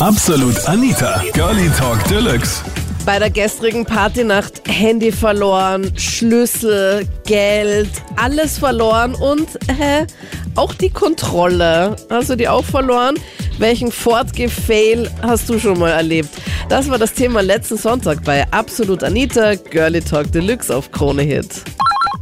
Absolut 0.00 0.54
Anita, 0.68 1.20
Girlie 1.34 1.68
Talk 1.76 1.98
Deluxe. 2.08 2.62
Bei 3.04 3.18
der 3.18 3.30
gestrigen 3.30 3.84
Partynacht 3.84 4.62
Handy 4.68 5.10
verloren, 5.10 5.90
Schlüssel, 5.98 7.04
Geld, 7.26 7.90
alles 8.16 8.60
verloren 8.60 9.16
und 9.16 9.56
äh, 9.66 10.06
auch 10.54 10.72
die 10.74 10.90
Kontrolle. 10.90 11.96
Hast 12.10 12.30
du 12.30 12.36
die 12.36 12.46
auch 12.46 12.62
verloren? 12.62 13.16
Welchen 13.58 13.90
Fortgefail 13.90 15.10
hast 15.22 15.50
du 15.50 15.58
schon 15.58 15.80
mal 15.80 15.90
erlebt? 15.90 16.30
Das 16.68 16.88
war 16.88 16.98
das 16.98 17.12
Thema 17.12 17.42
letzten 17.42 17.76
Sonntag 17.76 18.24
bei 18.24 18.44
Absolut 18.52 19.02
Anita, 19.02 19.56
Girlie 19.56 20.00
Talk 20.00 20.30
Deluxe 20.30 20.74
auf 20.74 20.92
Krone 20.92 21.22
Hit. 21.22 21.64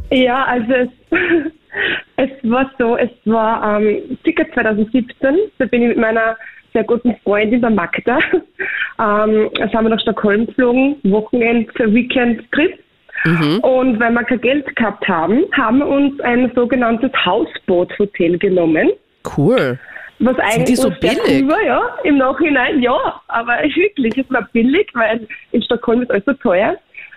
Ja, 0.09 0.45
also 0.45 0.73
es, 0.73 0.89
es 2.15 2.49
war 2.49 2.71
so, 2.79 2.97
es 2.97 3.11
war 3.25 3.79
ähm, 3.79 4.17
circa 4.23 4.45
2017, 4.55 5.37
da 5.59 5.65
bin 5.65 5.83
ich 5.83 5.89
mit 5.89 5.97
meiner 5.97 6.35
sehr 6.77 6.83
guten 6.83 7.15
Freundin, 7.23 7.61
der 7.61 7.71
Magda, 7.71 8.19
ähm, 8.99 9.49
sind 9.55 9.73
wir 9.73 9.89
nach 9.89 9.99
Stockholm 9.99 10.45
geflogen, 10.45 10.97
Wochenend, 11.05 11.73
Weekend-Trip. 11.73 12.77
Mhm. 13.25 13.59
Und 13.61 13.99
weil 13.99 14.11
wir 14.11 14.23
kein 14.25 14.41
Geld 14.41 14.75
gehabt 14.75 15.07
haben, 15.07 15.45
haben 15.53 15.79
wir 15.79 15.87
uns 15.87 16.19
ein 16.21 16.51
sogenanntes 16.53 17.11
Hausboot-Hotel 17.25 18.37
genommen. 18.37 18.91
Cool. 19.35 19.79
Was 20.19 20.35
die 20.35 20.41
eigentlich 20.41 20.77
so 20.77 20.89
sehr 21.01 21.15
billig? 21.15 21.43
Cool 21.43 21.49
war, 21.49 21.63
ja. 21.63 21.81
Im 22.03 22.17
Nachhinein 22.19 22.79
ja, 22.79 23.21
aber 23.27 23.53
wirklich, 23.75 24.15
es 24.15 24.31
war 24.31 24.47
billig, 24.53 24.87
weil 24.93 25.27
in 25.51 25.63
Stockholm 25.63 26.03
ist 26.03 26.11
alles 26.11 26.25
so 26.25 26.33
teuer. 26.33 26.75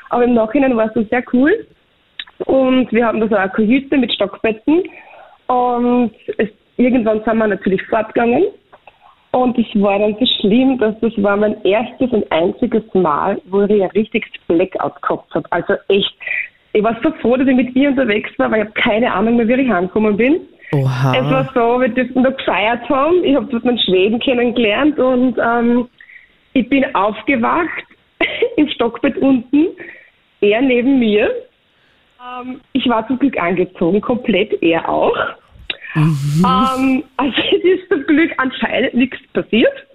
Aber 0.09 0.25
im 0.25 0.33
Nachhinein 0.33 0.75
war 0.75 0.87
es 0.87 0.95
so 0.95 1.03
sehr 1.11 1.23
cool. 1.35 1.67
Und 2.47 2.91
wir 2.93 3.05
haben 3.05 3.21
da 3.21 3.29
so 3.29 3.37
eine 3.37 3.51
Kajüte 3.51 3.99
mit 3.99 4.11
Stockbetten. 4.15 4.85
Und 5.49 6.13
es, 6.39 6.49
irgendwann 6.79 7.23
sind 7.25 7.37
wir 7.37 7.47
natürlich 7.47 7.83
fortgegangen. 7.89 8.45
Und 9.33 9.57
es 9.59 9.67
war 9.81 9.99
dann 9.99 10.17
so 10.19 10.27
schlimm, 10.41 10.79
dass 10.79 10.99
das 11.01 11.13
war 11.23 11.37
mein 11.37 11.63
erstes 11.65 12.11
und 12.11 12.31
einziges 12.33 12.83
Mal, 12.95 13.41
wo 13.47 13.63
ich 13.63 13.83
ein 13.83 13.91
richtiges 13.91 14.31
Blackout 14.49 15.01
gehabt 15.03 15.33
habe. 15.35 15.47
Also 15.51 15.75
echt, 15.89 16.13
ich 16.73 16.83
war 16.83 16.97
so 17.03 17.13
froh, 17.21 17.37
dass 17.37 17.47
ich 17.47 17.55
mit 17.55 17.75
ihr 17.77 17.91
unterwegs 17.91 18.31
war, 18.39 18.51
weil 18.51 18.63
ich 18.63 18.67
habe 18.67 18.81
keine 18.81 19.13
Ahnung 19.13 19.37
mehr, 19.37 19.47
wie 19.47 19.63
ich 19.63 19.71
heimgekommen 19.71 20.17
bin. 20.17 20.41
Oha. 20.73 21.15
Es 21.17 21.31
war 21.31 21.51
so, 21.55 21.81
wir 21.81 21.89
durften 21.89 22.23
da 22.23 22.31
gefeiert 22.31 22.89
haben. 22.89 23.25
Ich 23.25 23.35
habe 23.35 23.47
dort 23.47 23.65
einen 23.65 23.79
Schweden 23.79 24.19
kennengelernt 24.19 24.99
und 24.99 25.37
ähm, 25.39 25.89
ich 26.53 26.69
bin 26.69 26.85
aufgewacht 26.95 27.85
im 28.57 28.69
Stockbett 28.69 29.17
unten, 29.19 29.69
er 30.41 30.61
neben 30.61 30.99
mir. 30.99 31.31
Ähm, 32.21 32.61
ich 32.73 32.89
war 32.89 33.07
zum 33.07 33.19
Glück 33.19 33.41
angezogen, 33.41 34.01
komplett 34.01 34.61
er 34.63 34.89
auch. 34.89 35.17
Ähm, 35.97 37.05
also 37.17 37.37
es 37.53 37.65
ist 37.65 37.89
zum 37.89 38.05
Glück 38.07 38.33
anscheinend 38.37 38.95
nichts 38.95 39.19
passiert. 39.33 39.87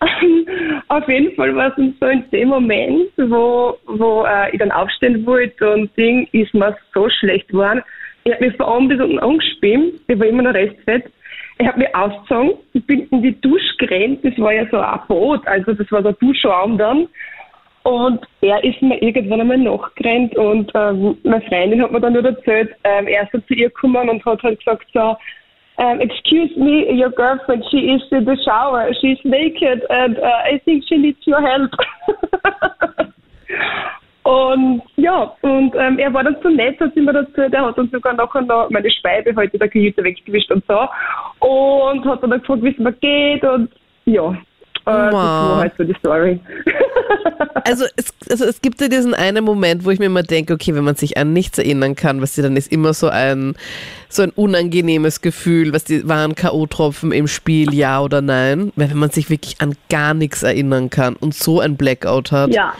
Ähm, 0.00 0.46
auf 0.88 1.08
jeden 1.08 1.34
Fall 1.34 1.54
war 1.56 1.76
es 1.76 1.94
so 2.00 2.06
in 2.06 2.24
dem 2.30 2.48
Moment, 2.48 3.10
wo, 3.16 3.76
wo 3.86 4.24
äh, 4.24 4.50
ich 4.52 4.58
dann 4.58 4.70
aufstehen 4.70 5.26
wollte 5.26 5.72
und 5.72 5.96
Ding, 5.96 6.28
ist 6.32 6.54
mir 6.54 6.76
so 6.94 7.08
schlecht 7.10 7.48
geworden. 7.48 7.82
Ich 8.24 8.32
habe 8.32 8.46
mich 8.46 8.56
von 8.56 8.66
oben 8.66 8.88
bis 8.88 9.00
unten 9.00 9.18
angespielt, 9.18 10.00
ich 10.06 10.18
war 10.18 10.26
immer 10.26 10.42
noch 10.42 10.54
restfett. 10.54 11.04
Ich 11.60 11.66
habe 11.66 11.80
mich 11.80 11.92
ausgezogen, 11.92 12.52
ich 12.72 12.86
bin 12.86 13.08
in 13.10 13.22
die 13.22 13.40
Dusche 13.40 13.76
gerannt, 13.78 14.20
das 14.22 14.38
war 14.38 14.52
ja 14.52 14.64
so 14.70 14.78
ein 14.78 15.00
Boot, 15.08 15.44
also 15.48 15.72
das 15.72 15.90
war 15.90 16.02
so 16.02 16.10
ein 16.10 16.16
Duschraum 16.20 16.78
dann. 16.78 17.08
Und 17.88 18.20
er 18.42 18.62
ist 18.62 18.82
mir 18.82 19.00
irgendwann 19.00 19.40
einmal 19.40 19.56
nachgerannt 19.56 20.36
und 20.36 20.70
ähm, 20.74 21.16
meine 21.22 21.40
Freundin 21.48 21.80
hat 21.80 21.90
mir 21.90 22.00
dann 22.02 22.12
nur 22.12 22.22
erzählt, 22.22 22.76
ähm, 22.84 23.06
er 23.06 23.22
ist 23.22 23.46
zu 23.46 23.54
ihr 23.54 23.70
gekommen 23.70 24.10
und 24.10 24.22
hat 24.26 24.42
halt 24.42 24.58
gesagt 24.58 24.86
so, 24.92 25.16
um, 25.78 25.98
excuse 25.98 26.54
me, 26.58 26.84
your 26.92 27.08
girlfriend, 27.08 27.64
she 27.70 27.78
is 27.78 28.02
in 28.10 28.26
the 28.26 28.36
shower, 28.44 28.92
she's 29.00 29.16
naked 29.24 29.88
and 29.88 30.18
uh, 30.18 30.42
I 30.44 30.60
think 30.66 30.84
she 30.86 30.98
needs 30.98 31.26
your 31.26 31.40
help. 31.40 31.70
und 34.24 34.82
ja, 34.96 35.34
und 35.40 35.74
ähm, 35.74 35.98
er 35.98 36.12
war 36.12 36.24
dann 36.24 36.36
so 36.42 36.50
nett, 36.50 36.78
hat 36.80 36.92
sie 36.92 37.00
mir 37.00 37.14
erzählt, 37.14 37.54
er 37.54 37.64
hat 37.64 37.78
dann 37.78 37.88
sogar 37.88 38.12
nachher 38.12 38.42
noch 38.42 38.68
meine 38.68 38.90
Schweibe 38.90 39.34
heute 39.34 39.54
in 39.54 39.60
der 39.60 39.68
Kajüte 39.70 40.04
weggewischt 40.04 40.50
und 40.50 40.62
so. 40.68 40.78
Und 41.40 42.04
hat 42.04 42.22
dann 42.22 42.32
gefragt, 42.32 42.62
wie 42.62 42.72
es 42.72 42.78
mir 42.78 42.92
geht 42.92 43.44
und 43.44 43.70
ja, 44.04 44.36
äh, 44.88 45.04
das 45.04 45.12
war 45.12 45.56
halt 45.58 45.72
so 45.76 45.84
die 45.84 45.94
Story. 45.98 46.40
Also 47.64 47.84
es, 47.96 48.14
also 48.30 48.46
es 48.46 48.62
gibt 48.62 48.80
ja 48.80 48.88
diesen 48.88 49.14
einen 49.14 49.44
Moment, 49.44 49.84
wo 49.84 49.90
ich 49.90 49.98
mir 49.98 50.06
immer 50.06 50.22
denke, 50.22 50.54
okay, 50.54 50.74
wenn 50.74 50.84
man 50.84 50.94
sich 50.94 51.18
an 51.18 51.34
nichts 51.34 51.58
erinnern 51.58 51.96
kann, 51.96 52.22
was 52.22 52.34
dann 52.34 52.56
ist 52.56 52.72
immer 52.72 52.94
so 52.94 53.08
ein 53.08 53.56
so 54.08 54.22
ein 54.22 54.30
unangenehmes 54.30 55.20
Gefühl, 55.20 55.74
was 55.74 55.84
die 55.84 56.08
waren 56.08 56.34
K.O.-Tropfen 56.34 57.12
im 57.12 57.28
Spiel, 57.28 57.74
ja 57.74 58.00
oder 58.00 58.22
nein? 58.22 58.72
Weil 58.76 58.90
wenn 58.90 58.96
man 58.96 59.10
sich 59.10 59.28
wirklich 59.28 59.60
an 59.60 59.74
gar 59.90 60.14
nichts 60.14 60.42
erinnern 60.42 60.88
kann 60.88 61.14
und 61.16 61.34
so 61.34 61.60
ein 61.60 61.76
Blackout 61.76 62.32
hat, 62.32 62.54
ja. 62.54 62.72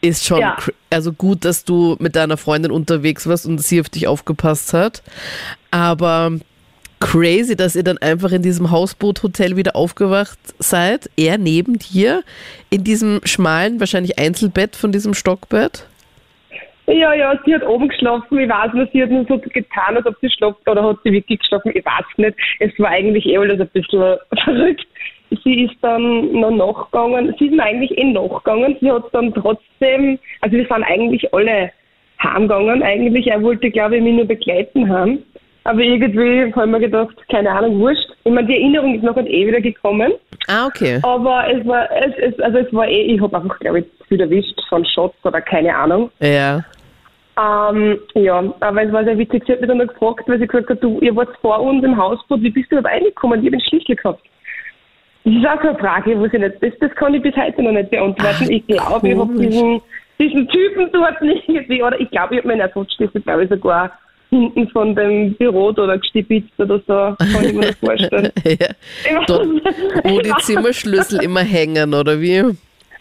ist 0.00 0.24
schon 0.24 0.40
Ja. 0.40 0.56
also 0.88 1.12
gut, 1.12 1.44
dass 1.44 1.64
du 1.64 1.96
mit 1.98 2.16
deiner 2.16 2.38
Freundin 2.38 2.70
unterwegs 2.70 3.26
warst 3.26 3.44
und 3.44 3.58
sie 3.58 3.80
auf 3.80 3.90
dich 3.90 4.06
aufgepasst 4.08 4.72
hat. 4.72 5.02
Aber 5.70 6.32
crazy, 7.02 7.56
dass 7.56 7.74
ihr 7.74 7.82
dann 7.82 7.98
einfach 7.98 8.30
in 8.32 8.42
diesem 8.42 8.70
Hausboot-Hotel 8.70 9.56
wieder 9.56 9.74
aufgewacht 9.74 10.38
seid. 10.58 11.10
Er 11.16 11.36
neben 11.36 11.78
dir 11.78 12.22
in 12.70 12.84
diesem 12.84 13.20
schmalen, 13.24 13.80
wahrscheinlich 13.80 14.18
Einzelbett 14.18 14.76
von 14.76 14.92
diesem 14.92 15.12
Stockbett. 15.12 15.86
Ja, 16.86 17.12
ja, 17.14 17.38
sie 17.44 17.54
hat 17.54 17.64
oben 17.66 17.88
geschlafen. 17.88 18.38
Ich 18.38 18.48
weiß 18.48 18.72
nicht, 18.74 18.92
sie 18.92 19.02
hat 19.02 19.10
nur 19.10 19.24
so 19.26 19.38
getan, 19.38 19.96
als 19.96 20.06
ob 20.06 20.16
sie 20.20 20.30
schlaft 20.30 20.68
oder 20.68 20.82
hat 20.84 20.98
sie 21.04 21.12
wirklich 21.12 21.40
geschlafen. 21.40 21.72
Ich 21.74 21.84
weiß 21.84 22.04
nicht. 22.16 22.36
Es 22.60 22.78
war 22.78 22.90
eigentlich 22.90 23.26
eh 23.26 23.36
alles 23.36 23.60
ein 23.60 23.68
bisschen 23.68 24.16
verrückt. 24.44 24.86
Sie 25.42 25.64
ist 25.64 25.76
dann 25.80 26.32
noch 26.32 26.50
nachgegangen. 26.50 27.34
Sie 27.38 27.46
ist 27.46 27.54
mir 27.54 27.62
eigentlich 27.62 27.96
eh 27.98 28.04
nachgegangen. 28.04 28.76
Sie 28.80 28.90
hat 28.90 29.04
dann 29.12 29.32
trotzdem, 29.34 30.18
also 30.40 30.56
wir 30.56 30.66
sind 30.66 30.82
eigentlich 30.84 31.32
alle 31.32 31.72
heimgegangen. 32.22 32.82
Eigentlich, 32.82 33.26
er 33.26 33.42
wollte, 33.42 33.70
glaube 33.70 33.96
ich, 33.96 34.02
mich 34.02 34.14
nur 34.14 34.26
begleiten 34.26 34.88
haben. 34.88 35.22
Aber 35.64 35.80
irgendwie 35.80 36.52
habe 36.54 36.66
ich 36.66 36.70
mir 36.72 36.80
gedacht, 36.80 37.16
keine 37.30 37.50
Ahnung, 37.50 37.78
wurscht. 37.78 38.10
Ich 38.24 38.32
meine, 38.32 38.46
die 38.46 38.54
Erinnerung 38.54 38.94
ist 38.96 39.04
nachher 39.04 39.26
eh 39.26 39.46
wieder 39.46 39.60
gekommen. 39.60 40.12
Ah, 40.48 40.66
okay. 40.66 40.98
Aber 41.02 41.44
es 41.48 41.64
war, 41.66 41.88
es, 41.92 42.14
es, 42.18 42.40
also 42.40 42.58
es 42.58 42.72
war 42.72 42.88
eh, 42.88 43.14
ich 43.14 43.20
habe 43.20 43.36
einfach, 43.36 43.58
glaube 43.60 43.80
ich, 43.80 43.86
viel 44.08 44.20
erwischt 44.20 44.60
von 44.68 44.84
Shots 44.84 45.16
oder 45.24 45.40
keine 45.40 45.74
Ahnung. 45.74 46.10
Ja. 46.20 46.64
Ähm, 47.38 47.98
ja, 48.14 48.42
aber 48.60 48.82
es 48.82 48.92
war 48.92 49.04
sehr 49.04 49.16
witzig. 49.16 49.44
Sie 49.46 49.52
hat 49.52 49.60
mich 49.60 49.68
dann 49.68 49.78
noch 49.78 49.86
gefragt, 49.86 50.28
weil 50.28 50.38
sie 50.38 50.46
gesagt 50.46 50.68
hat, 50.68 50.82
du, 50.82 50.98
ihr 51.00 51.14
wart 51.14 51.36
vor 51.40 51.60
uns 51.60 51.82
im 51.84 51.96
Hausboot, 51.96 52.42
wie 52.42 52.50
bist 52.50 52.70
du 52.70 52.78
überhaupt 52.78 53.00
reingekommen? 53.00 53.40
Ich 53.40 53.46
habe 53.46 53.56
den 53.56 53.66
Schlüssel 53.68 53.96
gehabt. 53.96 54.22
Das 55.24 55.34
ist 55.34 55.46
auch 55.46 55.62
so 55.62 55.68
eine 55.68 55.78
Frage, 55.78 56.18
wo 56.18 56.24
ich 56.24 56.32
nicht, 56.32 56.56
das, 56.60 56.72
das 56.80 56.94
kann 56.96 57.14
ich 57.14 57.22
bis 57.22 57.36
heute 57.36 57.62
noch 57.62 57.70
nicht 57.70 57.90
beantworten. 57.90 58.50
ich 58.50 58.66
glaube, 58.66 59.08
ich 59.08 59.16
habe 59.16 59.34
diesen, 59.38 59.80
diesen 60.18 60.48
Typen 60.48 60.90
dort 60.92 61.22
nicht 61.22 61.48
irgendwie, 61.48 61.82
oder 61.82 61.98
ich 62.00 62.10
glaube, 62.10 62.34
ich 62.34 62.38
habe 62.40 62.48
meinen 62.48 62.60
Ersatzschlüssel, 62.60 63.20
glaube 63.22 63.44
ich, 63.44 63.48
sogar 63.48 63.92
hinten 64.32 64.68
von 64.70 64.94
dem 64.96 65.34
Büro 65.34 65.72
da 65.72 65.94
gestibitzt 65.96 66.58
oder 66.58 66.78
so, 66.86 67.14
kann 67.32 67.44
ich 67.44 67.52
mir 67.52 67.66
das 67.66 67.76
vorstellen. 67.76 68.32
ja. 68.44 69.20
Dort, 69.26 69.46
wo 70.04 70.20
die 70.20 70.32
Zimmerschlüssel 70.40 71.22
immer 71.22 71.40
hängen, 71.42 71.92
oder 71.94 72.18
wie? 72.20 72.36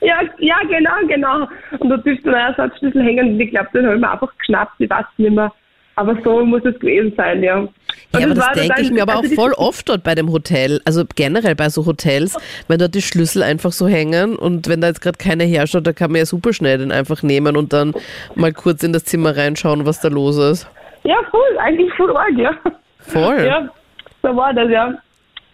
Ja, 0.04 0.20
ja, 0.40 0.56
genau, 0.68 0.92
genau. 1.08 1.48
Und 1.80 1.90
da 1.90 1.98
dürfte 1.98 2.30
ein 2.30 2.54
Ersatzschlüssel 2.54 3.02
hängen 3.04 3.34
und 3.34 3.40
ich 3.40 3.52
glaube, 3.52 3.70
den 3.74 3.86
habe 3.86 3.96
ich 3.96 4.02
mir 4.02 4.12
einfach 4.12 4.32
geschnappt, 4.38 4.74
ich 4.80 4.90
weiß 4.90 5.06
nicht 5.18 5.32
mehr. 5.34 5.52
Aber 5.96 6.18
so 6.24 6.44
muss 6.46 6.64
es 6.66 6.80
gewesen 6.80 7.14
sein, 7.18 7.44
ja. 7.44 7.58
Und 7.60 7.70
Ja, 8.14 8.26
aber 8.26 8.34
das 8.34 8.48
war 8.48 8.54
denke 8.56 8.82
ich 8.82 8.92
mir 8.92 9.04
aber 9.04 9.16
auch 9.18 9.24
also 9.24 9.36
voll 9.36 9.50
das- 9.52 9.60
oft 9.60 9.90
dort 9.90 10.04
bei 10.04 10.16
dem 10.16 10.32
Hotel, 10.32 10.82
also 10.86 11.04
generell 11.16 11.54
bei 11.56 11.70
so 11.70 11.86
Hotels, 11.86 12.38
wenn 12.68 12.80
dort 12.80 12.96
die 12.96 13.02
Schlüssel 13.02 13.44
einfach 13.44 13.72
so 13.72 13.88
hängen 13.88 14.36
und 14.36 14.68
wenn 14.68 14.82
da 14.82 14.88
jetzt 14.88 15.02
gerade 15.02 15.18
keiner 15.18 15.44
herschaut, 15.44 15.86
da 15.86 15.94
kann 15.94 16.12
man 16.12 16.20
ja 16.20 16.26
super 16.26 16.54
schnell 16.54 16.78
den 16.80 16.92
einfach 16.92 17.24
nehmen 17.24 17.56
und 17.58 17.72
dann 17.74 17.94
mal 18.36 18.54
kurz 18.54 18.84
in 18.84 18.94
das 18.94 19.04
Zimmer 19.04 19.36
reinschauen, 19.38 19.86
was 19.86 20.00
da 20.02 20.08
los 20.08 20.38
ist. 20.38 20.68
Ja, 21.04 21.18
voll, 21.30 21.58
eigentlich 21.60 21.94
voll 21.94 22.16
arg, 22.16 22.38
ja. 22.38 22.52
Voll. 23.00 23.44
Ja, 23.46 23.70
so 24.22 24.36
war 24.36 24.54
das, 24.54 24.70
ja. 24.70 24.94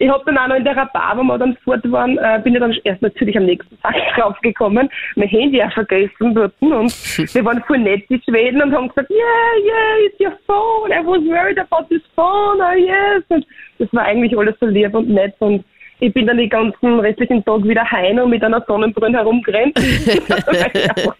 Ich 0.00 0.08
habe 0.08 0.22
dann 0.26 0.38
auch 0.38 0.46
noch 0.46 0.56
in 0.56 0.64
der 0.64 0.88
Bar, 0.92 1.16
wo 1.16 1.24
wir 1.24 1.38
dann 1.38 1.56
fort 1.64 1.80
waren, 1.90 2.18
äh, 2.18 2.40
bin 2.44 2.54
ich 2.54 2.60
dann 2.60 2.72
erst 2.84 3.02
natürlich 3.02 3.36
am 3.36 3.46
nächsten 3.46 3.80
Tag 3.80 3.96
draufgekommen, 4.16 4.88
mein 5.16 5.28
Handy 5.28 5.60
auch 5.60 5.72
vergessen 5.72 6.34
dort 6.34 6.52
und 6.60 7.34
wir 7.34 7.44
waren 7.44 7.62
voll 7.64 7.78
nett, 7.78 8.04
die 8.08 8.20
Schweden, 8.22 8.62
und 8.62 8.72
haben 8.72 8.88
gesagt, 8.88 9.10
yeah, 9.10 9.64
yeah, 9.64 10.06
it's 10.06 10.20
your 10.20 10.38
phone, 10.46 10.92
I 10.92 11.04
was 11.04 11.20
worried 11.24 11.58
about 11.58 11.88
this 11.88 12.02
phone, 12.14 12.60
oh 12.60 12.76
yes. 12.76 13.24
Und 13.28 13.44
das 13.78 13.92
war 13.92 14.04
eigentlich 14.04 14.38
alles 14.38 14.54
so 14.60 14.66
lieb 14.66 14.94
und 14.94 15.08
nett 15.08 15.34
und 15.40 15.64
ich 16.00 16.12
bin 16.12 16.26
dann 16.26 16.36
den 16.36 16.48
ganzen 16.48 17.00
restlichen 17.00 17.44
Tag 17.44 17.64
wieder 17.64 17.84
heim 17.90 18.18
und 18.18 18.30
mit 18.30 18.42
einer 18.44 18.64
Sonnenbrille 18.66 19.18
herumgerannt. 19.18 19.76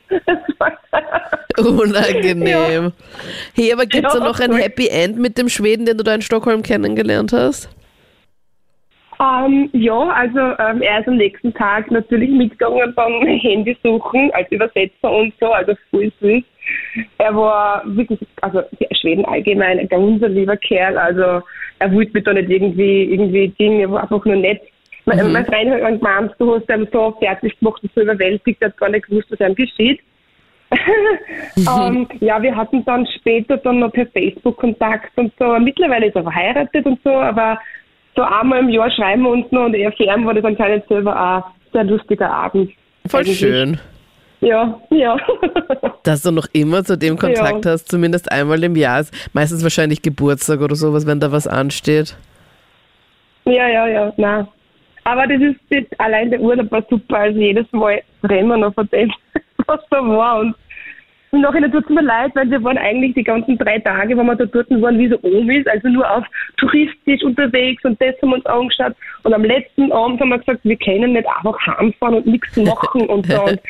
Unangenehm. 1.58 2.92
Hey, 3.54 3.72
aber 3.72 3.86
gibt 3.86 4.06
es 4.06 4.12
da 4.12 4.18
Ja, 4.18 4.24
noch 4.24 4.38
ein 4.40 4.52
voll. 4.52 4.60
Happy 4.60 4.88
End 4.88 5.18
mit 5.18 5.36
dem 5.38 5.48
Schweden, 5.48 5.86
den 5.86 5.98
du 5.98 6.04
da 6.04 6.14
in 6.14 6.22
Stockholm 6.22 6.62
kennengelernt 6.62 7.32
hast? 7.32 7.68
Ähm, 9.20 9.68
ja, 9.72 9.98
also 9.98 10.38
ähm, 10.38 10.80
er 10.80 11.00
ist 11.00 11.08
am 11.08 11.16
nächsten 11.16 11.52
Tag 11.54 11.90
natürlich 11.90 12.30
mitgegangen 12.30 12.94
beim 12.94 13.20
Handy 13.26 13.76
suchen 13.82 14.30
als 14.32 14.50
Übersetzer 14.52 15.10
und 15.10 15.34
so, 15.40 15.46
also 15.46 15.74
voll 15.90 16.12
süß. 16.20 16.44
Er 17.18 17.34
war 17.34 17.82
wirklich, 17.86 18.20
also 18.40 18.62
Schweden 19.00 19.24
allgemein, 19.24 19.78
ein 19.78 19.88
ganz 19.88 20.20
lieber 20.22 20.56
Kerl, 20.56 20.96
also 20.98 21.42
er 21.78 21.92
wollte 21.92 22.12
mich 22.12 22.24
da 22.24 22.32
nicht 22.32 22.50
irgendwie, 22.50 23.04
irgendwie 23.04 23.48
Ding, 23.58 23.80
er 23.80 23.90
war 23.90 24.02
einfach 24.02 24.24
nur 24.24 24.36
nett. 24.36 24.60
Mein, 25.04 25.32
mein 25.32 25.46
Freund 25.46 25.70
hat 25.70 26.00
gemeint, 26.00 26.34
du 26.38 26.54
hast 26.54 26.68
ihn 26.68 26.88
so 26.92 27.16
fertig 27.20 27.58
gemacht 27.58 27.82
und 27.82 27.92
so 27.94 28.02
überwältigt, 28.02 28.60
er 28.60 28.68
hat 28.68 28.76
gar 28.76 28.90
nicht 28.90 29.06
gewusst, 29.06 29.30
was 29.30 29.40
ihm 29.40 29.54
geschieht. 29.54 30.00
ähm, 31.56 32.06
ja, 32.20 32.42
wir 32.42 32.54
hatten 32.54 32.84
dann 32.84 33.06
später 33.18 33.56
dann 33.56 33.78
noch 33.78 33.92
per 33.92 34.06
Facebook 34.06 34.58
Kontakt 34.58 35.16
und 35.16 35.32
so. 35.38 35.58
Mittlerweile 35.58 36.06
ist 36.06 36.16
er 36.16 36.24
verheiratet 36.24 36.84
und 36.84 37.00
so, 37.02 37.10
aber 37.10 37.58
so 38.14 38.22
einmal 38.22 38.60
im 38.60 38.68
Jahr 38.68 38.90
schreiben 38.90 39.22
wir 39.22 39.30
uns 39.30 39.50
noch 39.50 39.66
und 39.66 39.74
eher 39.74 39.92
fern 39.92 40.26
war 40.26 40.34
das 40.34 40.44
anscheinend 40.44 40.86
selber 40.88 41.14
auch 41.14 41.46
ein 41.46 41.52
sehr 41.72 41.84
lustiger 41.84 42.30
Abend. 42.30 42.72
Voll 43.06 43.20
eigentlich. 43.20 43.38
schön, 43.38 43.78
Ja, 44.40 44.80
ja. 44.90 45.16
dass 46.04 46.22
du 46.22 46.30
noch 46.30 46.46
immer 46.52 46.84
zu 46.84 46.96
dem 46.96 47.16
Kontakt 47.18 47.64
Ja. 47.64 47.72
hast, 47.72 47.88
zumindest 47.90 48.30
einmal 48.30 48.62
im 48.62 48.76
Jahr. 48.76 49.00
Ist 49.00 49.12
meistens 49.34 49.62
wahrscheinlich 49.62 50.00
Geburtstag 50.02 50.60
oder 50.60 50.76
sowas, 50.76 51.06
wenn 51.06 51.18
da 51.20 51.32
was 51.32 51.46
ansteht. 51.46 52.16
ja, 53.44 53.68
ja, 53.68 53.86
ja, 53.88 54.12
nein. 54.16 54.46
Aber 55.04 55.26
das 55.26 55.40
ist 55.40 55.58
das, 55.70 55.84
allein 55.98 56.30
der 56.30 56.40
Urlaub 56.40 56.70
war 56.70 56.84
super. 56.90 57.16
Also 57.18 57.38
jedes 57.40 57.66
Mal 57.72 58.02
reden 58.28 58.48
wir 58.48 58.58
noch 58.58 58.74
von 58.74 58.88
dem, 58.90 59.10
was 59.66 59.80
da 59.90 59.96
war. 60.06 60.40
Und 60.40 60.54
im 61.32 61.40
Nachhinein 61.40 61.72
tut 61.72 61.84
es 61.84 61.90
mir 61.90 62.02
leid, 62.02 62.32
weil 62.34 62.50
wir 62.50 62.62
waren 62.62 62.78
eigentlich 62.78 63.14
die 63.14 63.24
ganzen 63.24 63.58
drei 63.58 63.78
Tage, 63.78 64.16
wo 64.16 64.22
wir 64.22 64.36
da 64.36 64.46
dort 64.46 64.70
waren, 64.70 64.98
wie 64.98 65.08
so 65.08 65.18
Omis, 65.22 65.66
also 65.66 65.88
nur 65.88 66.10
auf 66.10 66.24
touristisch 66.56 67.22
unterwegs 67.22 67.84
und 67.84 68.00
das 68.00 68.14
haben 68.22 68.30
wir 68.30 68.36
uns 68.36 68.46
angeschaut. 68.46 68.94
Und 69.24 69.34
am 69.34 69.44
letzten 69.44 69.92
Abend 69.92 70.20
haben 70.20 70.30
wir 70.30 70.38
gesagt, 70.38 70.60
wir 70.64 70.76
können 70.76 71.12
nicht 71.12 71.26
einfach 71.26 71.58
heimfahren 71.66 72.16
und 72.16 72.26
nichts 72.26 72.56
machen 72.56 73.06
und 73.08 73.26
so. 73.26 73.42
Und 73.42 73.60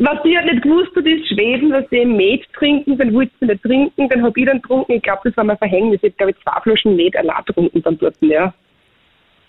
was 0.00 0.22
sie 0.24 0.36
halt 0.36 0.52
nicht 0.52 0.62
gewusst 0.62 0.94
hat, 0.96 1.06
ist 1.06 1.28
Schweden, 1.28 1.70
dass 1.70 1.88
sie 1.90 2.04
Met 2.04 2.42
trinken, 2.54 2.98
dann 2.98 3.14
wollte 3.14 3.32
sie 3.40 3.46
nicht 3.46 3.62
trinken, 3.62 4.08
dann 4.08 4.22
habe 4.22 4.40
ich 4.40 4.46
dann 4.46 4.60
getrunken. 4.60 4.92
Ich 4.92 5.02
glaube, 5.02 5.20
das 5.24 5.36
war 5.36 5.44
mein 5.44 5.58
Verhängnis. 5.58 6.00
Ich 6.02 6.12
habe, 6.12 6.16
glaube 6.16 6.32
ich, 6.32 6.42
zwei 6.42 6.60
Flaschen 6.62 6.96
Met 6.96 7.16
allein 7.16 7.44
getrunken 7.46 7.82
dann 7.82 7.98
dort, 7.98 8.16
ja. 8.20 8.52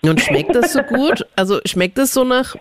Und 0.02 0.20
schmeckt 0.20 0.54
das 0.54 0.72
so 0.72 0.82
gut? 0.82 1.26
Also 1.36 1.58
schmeckt 1.64 1.98
das 1.98 2.14
so 2.14 2.24
nach 2.24 2.54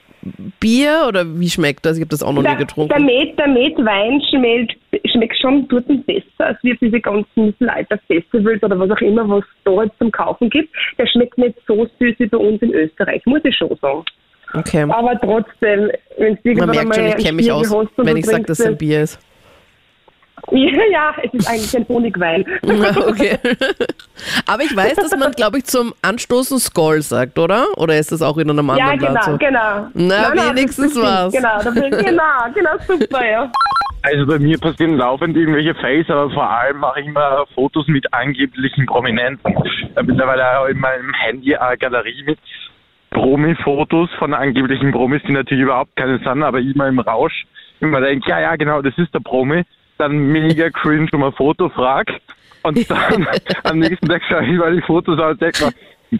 Bier 0.59 1.05
oder 1.07 1.39
wie 1.39 1.49
schmeckt 1.49 1.85
das? 1.85 1.97
Ich 1.97 2.01
habe 2.01 2.09
das 2.09 2.23
auch 2.23 2.33
noch 2.33 2.41
nie 2.41 2.47
Der, 2.47 2.55
der 2.55 2.65
getrunken. 2.65 3.05
Met, 3.05 3.37
der 3.37 3.47
Metwein 3.47 4.21
schmeckt, 4.29 4.77
schmeckt 5.11 5.37
schon 5.39 5.67
dort 5.67 5.85
besser 6.05 6.23
als 6.39 6.57
auf 6.57 6.77
diese 6.81 6.99
ganzen 6.99 7.45
Mittelalter-Festivals 7.45 8.63
oder 8.63 8.79
was 8.79 8.91
auch 8.91 9.01
immer, 9.01 9.29
was 9.29 9.43
es 9.43 9.63
da 9.63 9.83
jetzt 9.83 9.97
zum 9.99 10.11
Kaufen 10.11 10.49
gibt. 10.49 10.73
Der 10.97 11.07
schmeckt 11.07 11.37
nicht 11.37 11.55
so 11.67 11.87
süß 11.99 12.15
wie 12.17 12.27
bei 12.27 12.37
uns 12.37 12.61
in 12.61 12.73
Österreich, 12.73 13.21
muss 13.25 13.41
ich 13.43 13.55
schon 13.55 13.75
sagen. 13.81 14.03
Okay. 14.53 14.83
Aber 14.89 15.19
trotzdem, 15.19 15.91
wenn 16.17 16.29
Man 16.33 16.37
irgendwann 16.43 16.69
merkt 16.69 16.95
schon, 16.95 17.05
ich 17.05 17.17
kenne 17.17 17.33
mich 17.33 17.51
aus, 17.51 17.71
wenn 17.97 18.17
ich 18.17 18.25
sage, 18.25 18.43
dass 18.43 18.59
es 18.59 18.65
ein 18.65 18.77
Bier 18.77 19.03
ist. 19.03 19.19
Ja, 20.51 20.83
ja, 20.91 21.15
es 21.23 21.33
ist 21.33 21.49
eigentlich 21.49 21.77
ein 21.77 21.85
Honigwein. 21.87 22.45
okay. 22.63 23.37
Aber 24.45 24.63
ich 24.63 24.75
weiß, 24.75 24.95
dass 24.95 25.17
man, 25.17 25.31
glaube 25.31 25.59
ich, 25.59 25.65
zum 25.65 25.93
Anstoßen 26.01 26.59
Skoll 26.59 27.01
sagt, 27.01 27.37
oder? 27.37 27.65
Oder 27.77 27.97
ist 27.97 28.11
das 28.11 28.21
auch 28.21 28.37
in 28.37 28.49
einem 28.49 28.67
ja, 28.67 28.73
anderen 28.73 28.99
genau, 28.99 29.13
Land 29.13 29.25
so? 29.25 29.37
genau. 29.37 29.87
Na, 29.93 30.35
das 30.35 30.49
wenigstens 30.49 30.91
stimmt. 30.91 31.05
was. 31.05 31.33
Genau, 31.33 31.59
genau, 32.03 32.23
genau, 32.53 32.71
super, 32.87 33.25
ja. 33.25 33.51
Also 34.03 34.25
bei 34.25 34.39
mir 34.39 34.57
passieren 34.57 34.95
laufend 34.97 35.35
irgendwelche 35.35 35.75
Fails, 35.75 36.09
aber 36.09 36.29
vor 36.31 36.49
allem 36.49 36.77
mache 36.77 37.01
ich 37.01 37.07
immer 37.07 37.45
Fotos 37.53 37.87
mit 37.87 38.13
angeblichen 38.13 38.85
Prominenten. 38.85 39.53
Mittlerweile 40.03 40.59
auch 40.59 40.67
in 40.67 40.79
meinem 40.79 41.13
Handy 41.13 41.55
eine 41.55 41.77
Galerie 41.77 42.23
mit 42.23 42.39
Promi-Fotos 43.09 44.09
von 44.19 44.33
angeblichen 44.33 44.91
Promis, 44.91 45.21
die 45.27 45.33
natürlich 45.33 45.63
überhaupt 45.63 45.95
keine 45.95 46.19
sind, 46.19 46.43
aber 46.43 46.59
immer 46.59 46.87
im 46.87 46.99
Rausch 46.99 47.45
immer 47.79 48.01
denke, 48.01 48.29
ja, 48.29 48.39
ja, 48.39 48.55
genau, 48.55 48.81
das 48.81 48.97
ist 48.97 49.13
der 49.13 49.19
Promi. 49.19 49.63
Dann 49.97 50.17
mega 50.17 50.69
cringe 50.69 51.09
um 51.13 51.23
ein 51.23 51.33
Foto 51.33 51.69
frag 51.69 52.07
und 52.63 52.89
dann 52.89 53.27
am 53.63 53.79
nächsten 53.79 54.07
Tag 54.07 54.21
schaue 54.27 54.45
ich 54.45 54.57
mal 54.57 54.75
die 54.75 54.81
Fotos 54.81 55.19
an 55.19 55.31
und 55.31 55.41
denke 55.41 55.65
mir, 55.65 55.71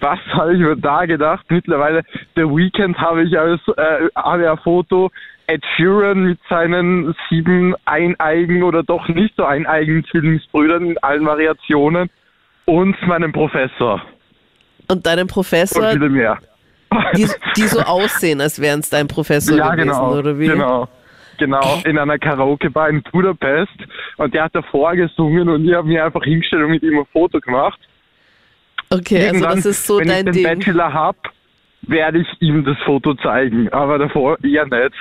was 0.01 0.19
habe 0.33 0.53
ich 0.53 0.59
mir 0.59 0.75
da 0.75 1.05
gedacht? 1.05 1.45
Mittlerweile, 1.49 2.03
der 2.35 2.45
Weekend 2.47 2.97
habe 2.97 3.23
ich 3.23 3.37
als 3.37 3.61
äh, 3.77 4.09
habe 4.15 4.49
ein 4.49 4.57
Foto 4.57 5.11
Ed 5.47 5.63
Sheeran 5.75 6.23
mit 6.23 6.39
seinen 6.49 7.15
sieben 7.29 7.73
eineigen 7.85 8.63
oder 8.63 8.83
doch 8.83 9.07
nicht 9.07 9.33
so 9.37 9.45
eineigen 9.45 10.05
Zwillingsbrüdern 10.11 10.91
in 10.91 10.97
allen 10.99 11.25
Variationen 11.25 12.09
und 12.65 13.01
meinem 13.07 13.31
Professor 13.31 14.01
Und 14.89 15.05
deinem 15.05 15.21
und 15.21 15.31
Professor, 15.31 15.91
viele 15.91 16.09
mehr. 16.09 16.37
die, 17.15 17.29
die 17.55 17.67
so 17.67 17.79
aussehen, 17.85 18.41
als 18.41 18.61
wären 18.61 18.81
es 18.81 18.89
dein 18.89 19.07
Professor 19.07 19.57
ja, 19.57 19.73
gewesen, 19.73 19.89
genau, 19.89 20.17
oder 20.17 20.37
wie? 20.37 20.47
genau. 20.47 20.89
Genau, 21.37 21.81
in 21.85 21.97
einer 21.97 22.17
Karaoke-Bar 22.17 22.89
in 22.89 23.03
Budapest. 23.03 23.77
Und 24.17 24.33
der 24.33 24.45
hat 24.45 24.55
davor 24.55 24.95
gesungen 24.95 25.49
und 25.49 25.67
ich 25.67 25.73
habe 25.73 25.87
mir 25.87 26.03
einfach 26.05 26.23
hingestellt 26.23 26.63
und 26.63 26.71
mit 26.71 26.83
ihm 26.83 26.99
ein 26.99 27.05
Foto 27.11 27.39
gemacht. 27.39 27.79
Okay, 28.89 29.17
also 29.17 29.27
Irgendwann, 29.27 29.55
das 29.57 29.65
ist 29.65 29.85
so 29.85 29.99
wenn 29.99 30.07
dein 30.07 30.27
ich 30.27 30.33
den 30.33 30.33
Ding. 30.33 30.43
Bachelor 30.43 30.93
hab, 30.93 31.15
werde 31.81 32.19
ich 32.19 32.27
ihm 32.41 32.63
das 32.63 32.77
Foto 32.85 33.13
zeigen. 33.15 33.69
Aber 33.69 33.97
davor 33.97 34.37
eher 34.43 34.65
nicht. 34.65 34.95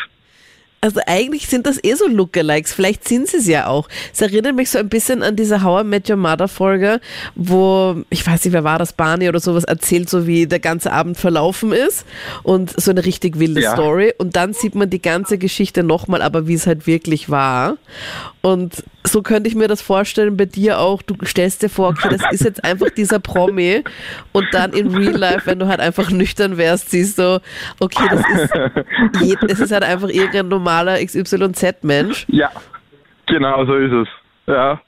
Also 0.81 1.00
eigentlich 1.06 1.49
sind 1.49 1.67
das 1.67 1.82
eh 1.82 1.94
so 1.94 2.06
Lookalikes, 2.06 2.73
vielleicht 2.73 3.08
sind 3.08 3.28
sie 3.28 3.38
es 3.38 3.46
ja 3.49 3.67
auch. 3.67 3.88
Es 4.12 4.20
erinnert 4.20 4.55
mich 4.55 4.70
so 4.70 4.78
ein 4.78 4.88
bisschen 4.88 5.23
an 5.23 5.34
diese 5.34 5.62
How 5.62 5.82
I 5.82 5.84
Met 5.84 6.08
Your 6.08 6.17
Mother 6.17 6.49
Folge, 6.49 7.00
wo, 7.34 7.96
ich 8.11 8.25
weiß 8.26 8.44
nicht, 8.44 8.52
wer 8.52 8.62
war 8.62 8.78
das, 8.78 8.93
Barney 8.93 9.28
oder 9.28 9.40
sowas, 9.40 9.64
erzählt 9.64 10.08
so, 10.11 10.26
wie 10.26 10.46
der 10.46 10.61
ganze 10.61 10.93
Abend 10.93 11.17
verlaufen 11.17 11.73
ist 11.73 12.05
und 12.43 12.78
so 12.81 12.90
eine 12.90 13.05
richtig 13.05 13.38
wilde 13.38 13.62
Ja. 13.62 13.73
Story 13.73 14.12
und 14.19 14.37
dann 14.37 14.52
sieht 14.52 14.75
man 14.75 14.90
die 14.90 15.02
ganze 15.02 15.38
Geschichte 15.38 15.82
nochmal, 15.82 16.23
aber 16.23 16.46
wie 16.46 16.55
es 16.55 16.67
halt 16.67 16.87
wirklich 16.87 17.31
war. 17.31 17.79
Und 18.43 18.84
so 19.05 19.22
könnte 19.22 19.49
ich 19.49 19.56
mir 19.56 19.67
das 19.69 19.82
vorstellen 19.82 20.37
bei 20.37 20.44
dir 20.44 20.79
auch, 20.79 21.02
du 21.02 21.14
stellst 21.25 21.62
dir 21.62 21.69
vor, 21.69 21.90
okay, 21.90 22.08
das 22.11 22.22
ist 22.32 22.44
jetzt 22.44 22.64
einfach 22.64 22.90
dieser 22.90 23.19
Promi 23.19 23.82
und 24.32 24.46
dann 24.52 24.72
in 24.72 24.94
Real 24.94 25.17
Life, 25.17 25.46
wenn 25.46 25.58
du 25.58 25.67
halt 25.67 25.81
einfach 25.81 26.11
nüchtern 26.11 26.56
wärst, 26.56 26.90
siehst 26.90 27.19
du, 27.19 27.40
okay, 27.81 28.05
das 28.11 28.22
ist, 28.43 29.43
es 29.49 29.61
ist 29.61 29.72
halt 29.72 29.82
einfach 29.84 30.08
irgendein 30.08 30.49
normaler 30.67 30.99
XYZ-Mensch 31.05 32.27
Ja, 32.29 32.51
genau 33.27 33.65
so 33.65 33.75
ist 33.77 33.93
es. 33.93 34.09
Ja. 34.49 34.81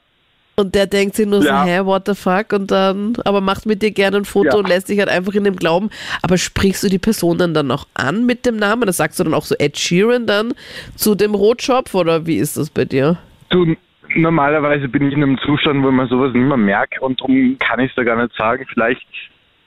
und 0.56 0.74
der 0.74 0.86
denkt 0.86 1.14
sich 1.14 1.26
nur 1.26 1.42
Ja. 1.42 1.62
so, 1.64 1.70
hä, 1.70 1.80
what 1.84 2.06
the 2.06 2.14
fuck 2.14 2.52
und 2.52 2.70
dann, 2.70 3.14
aber 3.24 3.40
macht 3.40 3.64
mit 3.66 3.80
dir 3.82 3.92
gerne 3.92 4.16
ein 4.18 4.24
Foto 4.24 4.48
Ja. 4.50 4.56
und 4.56 4.68
lässt 4.68 4.88
dich 4.88 4.98
halt 4.98 5.08
einfach 5.08 5.34
in 5.34 5.44
dem 5.44 5.54
Glauben, 5.56 5.90
aber 6.22 6.36
sprichst 6.36 6.82
du 6.82 6.88
die 6.88 6.98
Person 6.98 7.38
dann, 7.38 7.54
dann 7.54 7.68
noch 7.68 7.86
an 7.94 8.26
mit 8.26 8.44
dem 8.44 8.56
Namen? 8.56 8.86
Das 8.86 8.96
sagst 8.96 9.18
du 9.20 9.24
dann 9.24 9.34
auch 9.34 9.44
so 9.44 9.54
Ed 9.58 9.78
Sheeran 9.78 10.26
dann 10.26 10.52
zu 10.96 11.14
dem 11.14 11.34
Rotschopf 11.34 11.94
oder 11.94 12.26
wie 12.26 12.36
ist 12.38 12.56
das 12.56 12.70
bei 12.70 12.84
dir? 12.84 13.18
Du, 13.50 13.74
normalerweise 14.16 14.88
bin 14.88 15.06
ich 15.08 15.14
in 15.14 15.22
einem 15.22 15.38
Zustand, 15.38 15.82
wo 15.84 15.90
man 15.92 16.08
sowas 16.08 16.32
nicht 16.32 16.42
mehr 16.44 16.56
merkt 16.56 17.00
und 17.00 17.20
darum 17.20 17.56
kann 17.60 17.78
ich 17.80 17.90
es 17.90 17.94
da 17.96 18.02
gar 18.02 18.20
nicht 18.20 18.34
sagen. 18.36 18.66
Vielleicht 18.72 19.06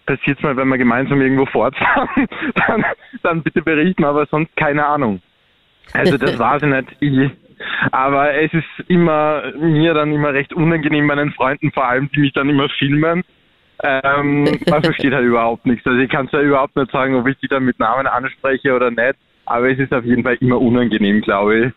passiert 0.06 0.38
es 0.38 0.44
mal, 0.44 0.58
wenn 0.58 0.68
wir 0.68 0.78
gemeinsam 0.78 1.22
irgendwo 1.22 1.46
fortfahren, 1.46 2.10
dann, 2.68 2.84
dann 3.24 3.44
bitte 3.44 3.62
berichten, 3.62 4.04
aber 4.04 4.26
sonst 4.26 4.56
keine 4.58 4.86
Ahnung. 4.86 5.22
Also 5.94 6.18
das 6.18 6.38
weiß 6.40 6.64
ich 6.64 6.70
nicht. 6.70 6.88
Ich, 7.00 7.32
aber 7.92 8.34
es 8.34 8.54
ist 8.54 8.90
immer 8.90 9.44
mir 9.58 9.94
dann 9.94 10.12
immer 10.12 10.34
recht 10.34 10.54
unangenehm, 10.54 11.06
meinen 11.06 11.32
Freunden 11.34 11.72
vor 11.72 11.88
allem, 11.88 12.10
die 12.16 12.22
mich 12.22 12.34
dann 12.34 12.50
immer 12.50 12.70
filmen. 12.70 13.24
Ähm, 13.84 14.60
man 14.70 14.84
versteht 14.84 15.14
halt 15.14 15.26
überhaupt 15.26 15.66
nichts. 15.66 15.86
Also 15.86 16.00
ich 16.00 16.10
kann 16.10 16.28
es 16.28 16.32
ja 16.32 16.42
überhaupt 16.42 16.76
nicht 16.76 16.92
sagen, 16.92 17.16
ob 17.16 17.28
ich 17.28 17.38
die 17.40 17.48
dann 17.48 17.64
mit 17.64 17.80
Namen 17.80 18.08
anspreche 18.08 18.74
oder 18.76 18.92
nicht. 18.92 19.16
Aber 19.46 19.70
es 19.70 19.80
ist 19.80 19.94
auf 19.94 20.06
jeden 20.06 20.24
Fall 20.24 20.38
immer 20.40 20.62
unangenehm, 20.62 21.22
glaube 21.22 21.58
ich. 21.58 21.74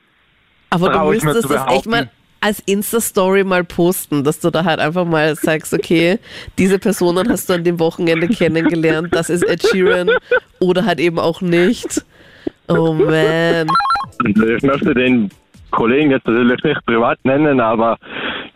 Aber 0.71 0.89
du 0.89 0.93
Trau 0.93 1.07
mir 1.07 1.13
müsstest 1.13 1.51
das 1.51 1.67
echt 1.73 1.87
mal 1.87 2.11
als 2.41 2.61
Insta-Story 2.67 3.43
mal 3.43 3.65
posten, 3.65 4.23
dass 4.23 4.39
du 4.39 4.51
da 4.51 4.65
halt 4.65 4.79
einfach 4.79 5.07
mal 5.07 5.35
sagst, 5.35 5.73
okay, 5.73 6.19
diese 6.59 6.79
Personen 6.79 7.31
hast 7.31 7.49
du 7.49 7.55
an 7.55 7.65
dem 7.65 7.79
Wochenende 7.79 8.29
kennengelernt, 8.29 9.15
das 9.15 9.31
ist 9.31 9.45
Ed 9.45 9.67
Sheeran 9.67 10.11
oder 10.61 10.85
halt 10.85 11.01
eben 11.01 11.19
auch 11.19 11.41
nicht. 11.41 12.05
Oh 12.69 12.93
man. 12.93 13.67
Ich 14.37 14.63
möchte 14.63 14.95
den 14.95 15.31
Kollegen 15.71 16.11
jetzt 16.11 16.27
natürlich 16.27 16.63
nicht 16.63 16.85
privat 16.87 17.19
nennen, 17.25 17.61
aber 17.61 17.99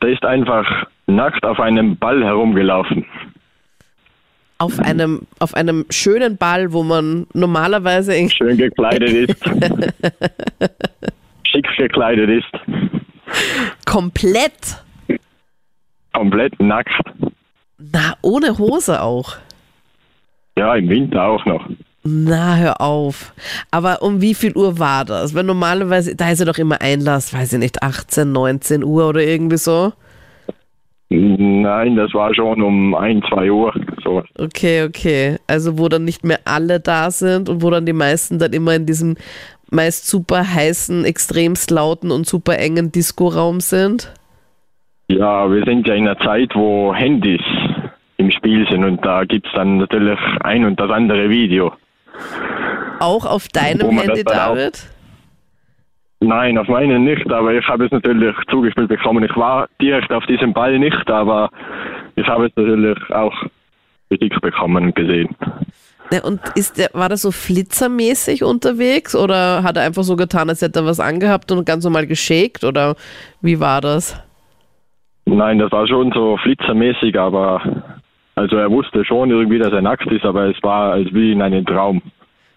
der 0.03 0.11
ist 0.11 0.25
einfach 0.25 0.67
nackt 1.07 1.45
auf 1.45 1.59
einem 1.61 1.97
Ball 1.97 2.23
herumgelaufen. 2.25 3.05
Auf 4.59 4.81
einem, 4.81 5.23
auf 5.39 5.55
einem 5.55 5.85
schönen 5.89 6.37
Ball, 6.37 6.73
wo 6.73 6.83
man 6.83 7.27
normalerweise 7.33 8.13
Schön 8.29 8.57
gekleidet 8.57 9.11
ist. 9.31 9.45
Schick 11.45 11.67
gekleidet 11.77 12.29
ist. 12.29 12.53
komplett, 13.87 14.83
Komplett 16.13 16.59
nackt. 16.61 16.91
na, 17.79 18.15
ohne 18.23 18.59
Hose 18.59 19.01
auch. 19.01 19.37
Ja, 20.57 20.75
im 20.75 20.89
Winter 20.89 21.23
auch 21.23 21.45
noch. 21.47 21.69
Na, 22.05 22.57
hör 22.57 22.81
auf. 22.81 23.33
Aber 23.71 24.03
um 24.03 24.21
wie 24.21 24.35
viel 24.35 24.57
Uhr 24.57 24.79
war 24.79 25.05
das? 25.05 25.35
Weil 25.35 25.45
normalerweise, 25.45 26.15
da 26.17 26.31
ist 26.31 26.39
ja 26.39 26.47
doch 26.47 26.59
immer 26.59 26.81
Einlass, 26.81 27.35
weiß 27.35 27.55
ich 27.55 27.59
nicht, 27.59 27.83
18, 27.83 28.31
19 28.31 28.85
Uhr 28.85 29.09
oder 29.09 29.23
irgendwie 29.23 29.57
so. 29.57 29.93
Nein, 31.11 31.97
das 31.97 32.13
war 32.13 32.35
schon 32.35 32.63
um 32.63 32.95
1, 32.95 33.25
2 33.31 33.51
Uhr. 33.51 33.75
So. 34.05 34.23
Okay, 34.39 34.85
okay. 34.85 35.37
Also 35.47 35.79
wo 35.79 35.89
dann 35.89 36.05
nicht 36.05 36.25
mehr 36.25 36.41
alle 36.45 36.81
da 36.81 37.11
sind 37.11 37.49
und 37.49 37.63
wo 37.63 37.71
dann 37.71 37.87
die 37.87 37.95
meisten 37.95 38.39
dann 38.39 38.53
immer 38.53 38.75
in 38.75 38.85
diesem 38.85 39.17
meist 39.71 40.07
super 40.09 40.55
heißen, 40.55 41.05
extremst 41.05 41.71
lauten 41.71 42.11
und 42.11 42.27
super 42.27 42.59
engen 42.59 42.93
Diskoraum 42.93 43.61
sind. 43.61 44.13
Ja, 45.09 45.51
wir 45.51 45.65
sind 45.65 45.87
ja 45.89 45.95
in 45.95 46.07
einer 46.07 46.19
Zeit, 46.19 46.51
wo 46.55 46.95
Handys 46.95 47.41
im 48.19 48.31
Spiel 48.31 48.67
sind 48.71 48.85
und 48.85 49.05
da 49.05 49.25
gibt 49.25 49.47
es 49.47 49.53
dann 49.55 49.79
natürlich 49.79 50.19
ein 50.41 50.65
und 50.65 50.79
das 50.79 50.91
andere 50.91 51.31
Video. 51.31 51.73
Auch 53.01 53.25
auf 53.25 53.49
deinem 53.49 53.91
Handy, 53.91 54.25
David? 54.25 54.89
Nein, 56.21 56.59
auf 56.59 56.67
meinen 56.67 57.05
nicht, 57.05 57.31
aber 57.31 57.55
ich 57.55 57.67
habe 57.69 57.87
es 57.87 57.93
natürlich 57.93 58.35
zugespielt 58.51 58.89
bekommen. 58.89 59.23
Ich 59.25 59.37
war 59.37 59.69
direkt 59.81 60.13
auf 60.13 60.27
diesem 60.27 60.53
Ball 60.53 60.79
nicht, 60.79 61.09
aber 61.09 61.49
ich 62.17 62.27
habe 62.27 62.47
es 62.47 62.53
natürlich 62.57 62.99
auch 63.11 63.35
geschickt 64.09 64.41
bekommen 64.41 64.93
gesehen. 64.95 65.37
Ne, 66.11 66.23
Und 66.23 66.41
ist 66.57 66.79
der, 66.79 66.89
war 66.95 67.09
das 67.09 67.23
so 67.23 67.31
flitzermäßig 67.31 68.43
unterwegs 68.43 69.15
oder 69.15 69.63
hat 69.63 69.77
er 69.77 69.85
einfach 69.85 70.03
so 70.03 70.17
getan, 70.17 70.49
als 70.49 70.63
hätte 70.63 70.81
er 70.81 70.87
was 70.87 71.01
angehabt 71.01 71.53
und 71.53 71.67
ganz 71.67 71.85
normal 71.85 72.07
geschakt 72.07 72.65
oder 72.65 72.97
wie 73.41 73.61
war 73.61 73.81
das? 73.81 74.21
Nein, 75.27 75.59
das 75.59 75.71
war 75.71 75.87
schon 75.87 76.11
so 76.13 76.39
flitzermäßig, 76.39 77.19
aber 77.19 77.61
also 78.39 78.57
er 78.57 78.71
wusste 78.71 79.05
schon 79.05 79.31
irgendwie, 79.31 79.59
dass 79.59 79.73
er 79.73 79.83
nackt 79.83 80.07
ist, 80.13 80.25
aber 80.25 80.47
es 80.47 80.63
war 80.63 80.93
als 80.93 81.13
wie 81.13 81.33
in 81.33 81.43
einem 81.43 81.67
Traum. 81.67 82.01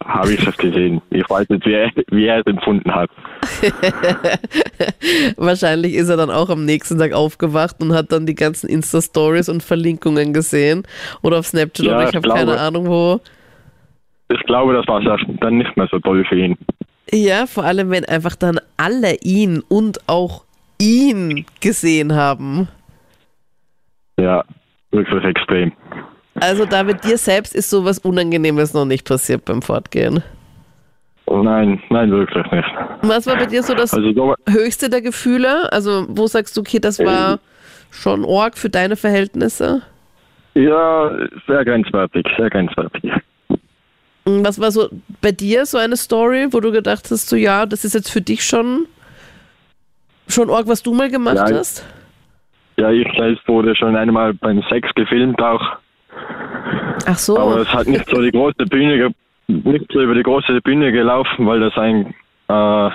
Habe 0.04 0.34
ich 0.34 0.48
es 0.48 0.58
gesehen. 0.58 1.02
Ich 1.12 1.28
weiß 1.30 1.48
nicht, 1.50 1.66
wie 1.66 1.74
er, 1.74 1.92
wie 2.10 2.26
er 2.26 2.40
es 2.40 2.46
empfunden 2.48 2.94
hat. 2.94 3.10
Wahrscheinlich 5.38 5.94
ist 5.94 6.10
er 6.10 6.18
dann 6.18 6.32
auch 6.32 6.50
am 6.50 6.66
nächsten 6.66 6.98
Tag 6.98 7.14
aufgewacht 7.14 7.78
und 7.82 7.94
hat 7.94 8.12
dann 8.12 8.26
die 8.26 8.34
ganzen 8.34 8.68
Insta-Stories 8.68 9.50
und 9.50 9.62
Verlinkungen 9.62 10.34
gesehen 10.34 10.84
oder 11.22 11.40
auf 11.40 11.48
Snapchat 11.48 11.86
Ja, 11.86 11.98
oder 11.98 12.10
ich 12.10 12.16
habe 12.16 12.30
keine. 12.30 12.60
Ahnung 12.60 12.88
wo. 12.88 13.20
Ich 14.30 14.42
glaube, 14.44 14.74
das 14.74 14.88
war 14.88 15.02
dann 15.40 15.58
nicht 15.58 15.78
mehr 15.78 15.88
so 15.92 16.00
toll 16.00 16.26
für 16.26 16.36
ihn. 16.36 16.58
Ja, 17.12 17.46
vor 17.46 17.64
allem 17.64 17.92
wenn 17.92 18.06
einfach 18.06 18.36
dann 18.36 18.60
alle 18.78 19.16
ihn 19.22 19.64
und 19.68 20.00
auch 20.08 20.46
ihn 20.80 21.46
gesehen 21.60 22.16
haben. 22.16 22.68
Ja, 24.20 24.44
wirklich 24.92 25.24
extrem. 25.24 25.72
Also 26.36 26.66
David, 26.66 27.04
dir 27.04 27.18
selbst 27.18 27.54
ist 27.56 27.70
sowas 27.70 28.00
Unangenehmes 28.00 28.74
noch 28.74 28.86
nicht 28.86 29.08
passiert 29.08 29.46
beim 29.46 29.62
Fortgehen. 29.62 30.24
Nein, 31.28 31.82
nein, 31.90 32.12
wirklich 32.12 32.52
nicht. 32.52 32.68
Was 33.04 33.26
war 33.26 33.38
bei 33.38 33.46
dir 33.46 33.64
so 33.64 33.74
das 33.74 33.94
Also 33.94 34.12
so, 34.14 34.36
höchste 34.50 34.90
der 34.90 35.02
Gefühle? 35.02 35.72
Also 35.72 36.06
wo 36.10 36.28
sagst 36.28 36.58
du, 36.58 36.62
okay, 36.62 36.80
das 36.80 37.00
war 37.00 37.40
schon 37.90 38.26
Org 38.26 38.58
für 38.58 38.70
deine 38.70 38.96
Verhältnisse? 38.96 39.82
ja, 40.54 41.10
sehr 41.48 41.64
grenzwertig, 41.64 42.26
sehr 42.38 42.50
grenzwertig. 42.50 43.12
Was 44.26 44.60
war 44.60 44.72
so 44.72 44.90
bei 45.22 45.32
dir 45.32 45.66
so 45.66 45.78
eine 45.78 45.96
Story, 45.96 46.48
wo 46.52 46.60
du 46.60 46.72
gedacht 46.74 47.08
hast, 47.10 47.30
so 47.30 47.36
ja, 47.38 47.66
das 47.66 47.86
ist 47.86 47.94
jetzt 47.94 48.12
für 48.12 48.22
dich 48.22 48.44
schon 48.44 48.88
schon 50.28 50.50
Org, 50.50 50.68
was 50.68 50.84
du 50.84 50.94
mal 50.94 51.10
gemacht 51.10 51.38
Ja, 51.38 51.56
hast? 51.58 51.86
Ja, 52.82 52.90
ich 52.90 53.08
selbst 53.16 53.48
wurde 53.48 53.76
schon 53.76 53.96
einmal 53.96 54.34
beim 54.34 54.64
Sex 54.64 54.90
gefilmt 54.96 55.40
auch, 55.40 55.62
Ach 57.06 57.16
so. 57.16 57.38
aber 57.38 57.58
es 57.58 57.72
hat 57.72 57.86
nicht 57.86 58.10
so 58.10 58.20
die 58.20 58.32
große 58.32 58.66
Bühne, 58.66 59.14
nicht 59.46 59.86
so 59.94 60.02
über 60.02 60.16
die 60.16 60.24
große 60.24 60.60
Bühne 60.62 60.92
gelaufen, 60.92 61.46
weil 61.46 61.60
das 61.60 61.78
ein 61.78 62.08
äh, 62.48 62.90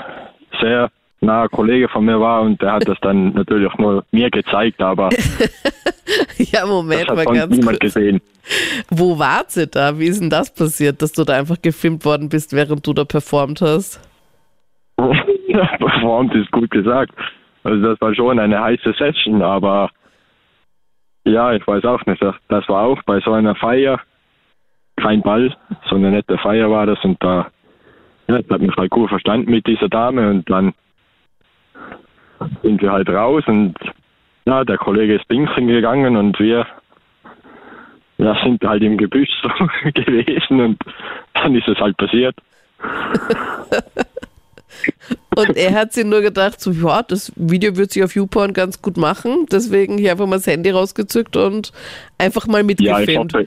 sehr 0.61 0.91
naher 1.21 1.49
Kollege 1.49 1.89
von 1.89 2.05
mir 2.05 2.19
war 2.21 2.43
und 2.43 2.61
der 2.61 2.73
hat 2.73 2.89
das 2.89 2.99
dann 3.01 3.33
natürlich 3.35 3.73
nur 3.79 4.05
mir 4.11 4.29
gezeigt, 4.29 4.83
aber 4.83 5.09
ja, 6.39 6.63
das 6.63 6.69
Moment 6.69 7.09
hat 7.09 7.15
mal 7.15 7.25
ganz 7.25 7.57
niemand 7.57 7.79
kurz. 7.79 7.95
gesehen. 7.95 8.21
Wo 8.91 9.17
wart 9.21 9.57
ihr 9.57 9.69
da? 9.69 9.97
Wie 10.01 10.07
ist 10.07 10.21
denn 10.21 10.31
das 10.31 10.53
passiert, 10.53 11.01
dass 11.01 11.13
du 11.13 11.23
da 11.23 11.35
einfach 11.35 11.63
gefilmt 11.63 12.05
worden 12.05 12.29
bist, 12.29 12.53
während 12.53 12.85
du 12.85 12.93
da 12.93 13.05
performt 13.05 13.61
hast? 13.61 14.01
Performt 14.99 16.35
ist 16.35 16.51
gut 16.51 16.73
gesagt. 16.73 17.13
Also 17.67 17.83
das 17.83 18.01
war 18.01 18.15
schon 18.15 18.39
eine 18.39 18.63
heiße 18.63 18.95
Session, 18.97 19.43
aber 19.43 19.91
ja, 21.25 21.53
ich 21.53 21.67
weiß 21.67 21.85
auch 21.85 22.07
nicht. 22.07 22.23
Das 22.23 22.69
war 22.69 22.85
auch 22.85 23.03
bei 23.03 23.19
so 23.19 23.33
einer 23.33 23.57
Feier 23.57 24.01
kein 24.95 25.21
Ball, 25.21 25.53
so 25.89 25.97
eine 25.97 26.13
nette 26.13 26.39
Feier 26.39 26.71
war 26.71 26.87
das 26.87 27.03
und 27.03 27.21
da 27.21 27.49
ja, 28.29 28.39
ich 28.39 28.49
habe 28.49 28.65
mich 28.65 28.77
halt 28.77 28.93
gut 28.93 29.09
verstanden 29.09 29.51
mit 29.51 29.67
dieser 29.67 29.89
Dame 29.89 30.31
und 30.31 30.49
dann 30.49 30.75
sind 32.63 32.81
wir 32.81 32.93
halt 32.93 33.09
raus 33.09 33.43
und 33.49 33.75
ja, 34.45 34.65
der 34.65 34.79
Kollege 34.79 35.17
ist 35.17 35.27
pinkeln 35.27 35.67
gegangen 35.67 36.17
und 36.17 36.39
wir 36.39 36.69
ja, 38.19 38.37
sind 38.45 38.63
halt 38.65 38.85
im 38.85 38.97
Gebüsch 38.97 39.31
so 39.43 39.49
gewesen 39.93 40.61
und 40.61 40.79
dann 41.35 41.53
ist 41.57 41.67
es 41.67 41.81
halt 41.81 41.97
passiert. 41.97 42.37
Und 45.37 45.57
er 45.57 45.73
hat 45.75 45.93
sich 45.93 46.05
nur 46.05 46.23
gedacht, 46.23 46.61
so, 46.61 46.71
ja, 46.71 47.03
das 47.03 47.31
Video 47.37 47.77
wird 47.77 47.93
sich 47.93 48.03
auf 48.03 48.15
YouPorn 48.15 48.53
ganz 48.53 48.81
gut 48.81 48.97
machen. 48.97 49.47
Deswegen 49.51 49.99
hier 49.99 50.13
einfach 50.13 50.27
mal 50.27 50.37
das 50.37 50.47
Handy 50.47 50.71
rausgezückt 50.71 51.37
und 51.37 51.73
einfach 52.19 52.47
mal 52.47 52.59
Ja, 52.59 52.61
ich 52.63 52.67
mitgefilmt. 53.07 53.35
hoffe, 53.35 53.47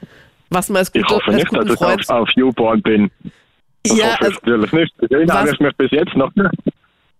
was 0.50 0.68
man 0.68 0.78
als, 0.78 0.90
Ich 0.94 1.02
guter, 1.02 1.16
hoffe 1.16 1.26
als 1.26 1.36
nicht, 1.36 1.52
dass 1.52 1.66
ich 1.66 1.72
Freund. 1.78 2.10
auf, 2.10 2.16
auf 2.22 2.28
Newborn 2.36 2.82
bin. 2.82 3.10
Das 3.82 3.96
ja, 3.98 4.12
hoffe 4.12 4.24
also, 4.26 4.38
ich 4.44 4.46
natürlich 4.46 4.72
nicht. 4.72 4.94
Was- 5.28 5.34
habe 5.36 5.50
ich 5.50 5.60
mich 5.60 5.76
bis 5.76 5.90
jetzt 5.90 6.16
noch 6.16 6.30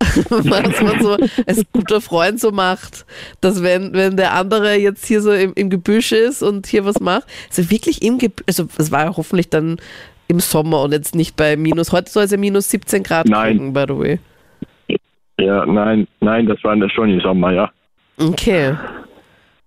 was 0.30 0.80
man 0.80 1.00
so 1.02 1.16
als 1.46 1.62
guter 1.72 2.00
Freund 2.00 2.40
so 2.40 2.50
macht, 2.52 3.04
dass 3.42 3.62
wenn, 3.62 3.92
wenn 3.92 4.16
der 4.16 4.32
andere 4.32 4.74
jetzt 4.76 5.04
hier 5.04 5.20
so 5.20 5.30
im, 5.30 5.52
im 5.54 5.68
Gebüsch 5.68 6.12
ist 6.12 6.42
und 6.42 6.66
hier 6.66 6.86
was 6.86 7.00
macht, 7.00 7.24
also 7.50 7.70
wirklich 7.70 8.00
im 8.02 8.16
Gebüsch, 8.18 8.44
also 8.48 8.66
es 8.78 8.90
war 8.90 9.04
ja 9.04 9.16
hoffentlich 9.16 9.50
dann 9.50 9.76
im 10.30 10.40
Sommer 10.40 10.82
und 10.82 10.92
jetzt 10.92 11.14
nicht 11.14 11.36
bei 11.36 11.56
minus, 11.56 11.92
heute 11.92 12.10
soll 12.10 12.24
es 12.24 12.30
ja 12.30 12.38
minus 12.38 12.70
17 12.70 13.02
Grad 13.02 13.26
Nein. 13.26 13.56
kriegen, 13.56 13.72
by 13.72 13.84
the 13.88 13.98
way. 13.98 14.18
Ja, 15.38 15.64
nein, 15.66 16.06
nein, 16.20 16.46
das 16.46 16.62
war 16.64 16.76
das 16.76 16.92
schon 16.92 17.10
im 17.10 17.20
Sommer, 17.20 17.52
ja. 17.52 17.70
Okay. 18.18 18.74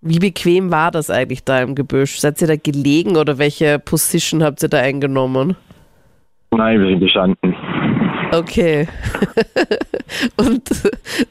Wie 0.02 0.20
bequem 0.20 0.70
war 0.70 0.92
das 0.92 1.10
eigentlich 1.10 1.44
da 1.44 1.62
im 1.62 1.76
Gebüsch? 1.76 2.20
Seid 2.20 2.42
ihr 2.42 2.48
da 2.48 2.56
gelegen 2.56 3.16
oder 3.16 3.38
welche 3.38 3.80
Position 3.80 4.44
habt 4.44 4.62
ihr 4.62 4.70
da 4.70 4.80
eingenommen? 4.80 5.56
Nein, 6.52 6.80
wir 6.80 6.90
sind 6.90 7.00
gestanden. 7.00 7.56
Okay. 8.32 8.88
Und 10.38 10.70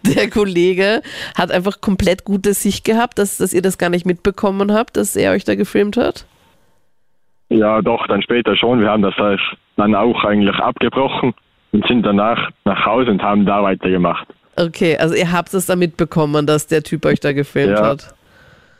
der 0.06 0.30
Kollege 0.30 1.02
hat 1.36 1.50
einfach 1.50 1.80
komplett 1.80 2.24
gute 2.24 2.54
Sicht 2.54 2.84
gehabt, 2.84 3.18
dass, 3.18 3.36
dass 3.36 3.52
ihr 3.52 3.62
das 3.62 3.78
gar 3.78 3.90
nicht 3.90 4.06
mitbekommen 4.06 4.72
habt, 4.72 4.96
dass 4.96 5.16
er 5.16 5.32
euch 5.32 5.44
da 5.44 5.54
gefilmt 5.54 5.96
hat? 5.96 6.26
Ja, 7.52 7.82
doch, 7.82 8.06
dann 8.06 8.22
später 8.22 8.56
schon. 8.56 8.80
Wir 8.80 8.88
haben 8.90 9.02
das 9.02 9.14
dann 9.76 9.94
auch 9.94 10.24
eigentlich 10.24 10.56
abgebrochen 10.56 11.34
und 11.72 11.86
sind 11.86 12.04
danach 12.04 12.50
nach 12.64 12.86
Hause 12.86 13.10
und 13.10 13.22
haben 13.22 13.44
da 13.44 13.62
weitergemacht. 13.62 14.26
Okay, 14.56 14.96
also 14.98 15.14
ihr 15.14 15.30
habt 15.32 15.52
es 15.54 15.66
da 15.66 15.76
mitbekommen, 15.76 16.46
dass 16.46 16.66
der 16.66 16.82
Typ 16.82 17.04
euch 17.06 17.20
da 17.20 17.32
gefilmt 17.32 17.78
Ja. 17.78 17.86
hat. 17.86 18.14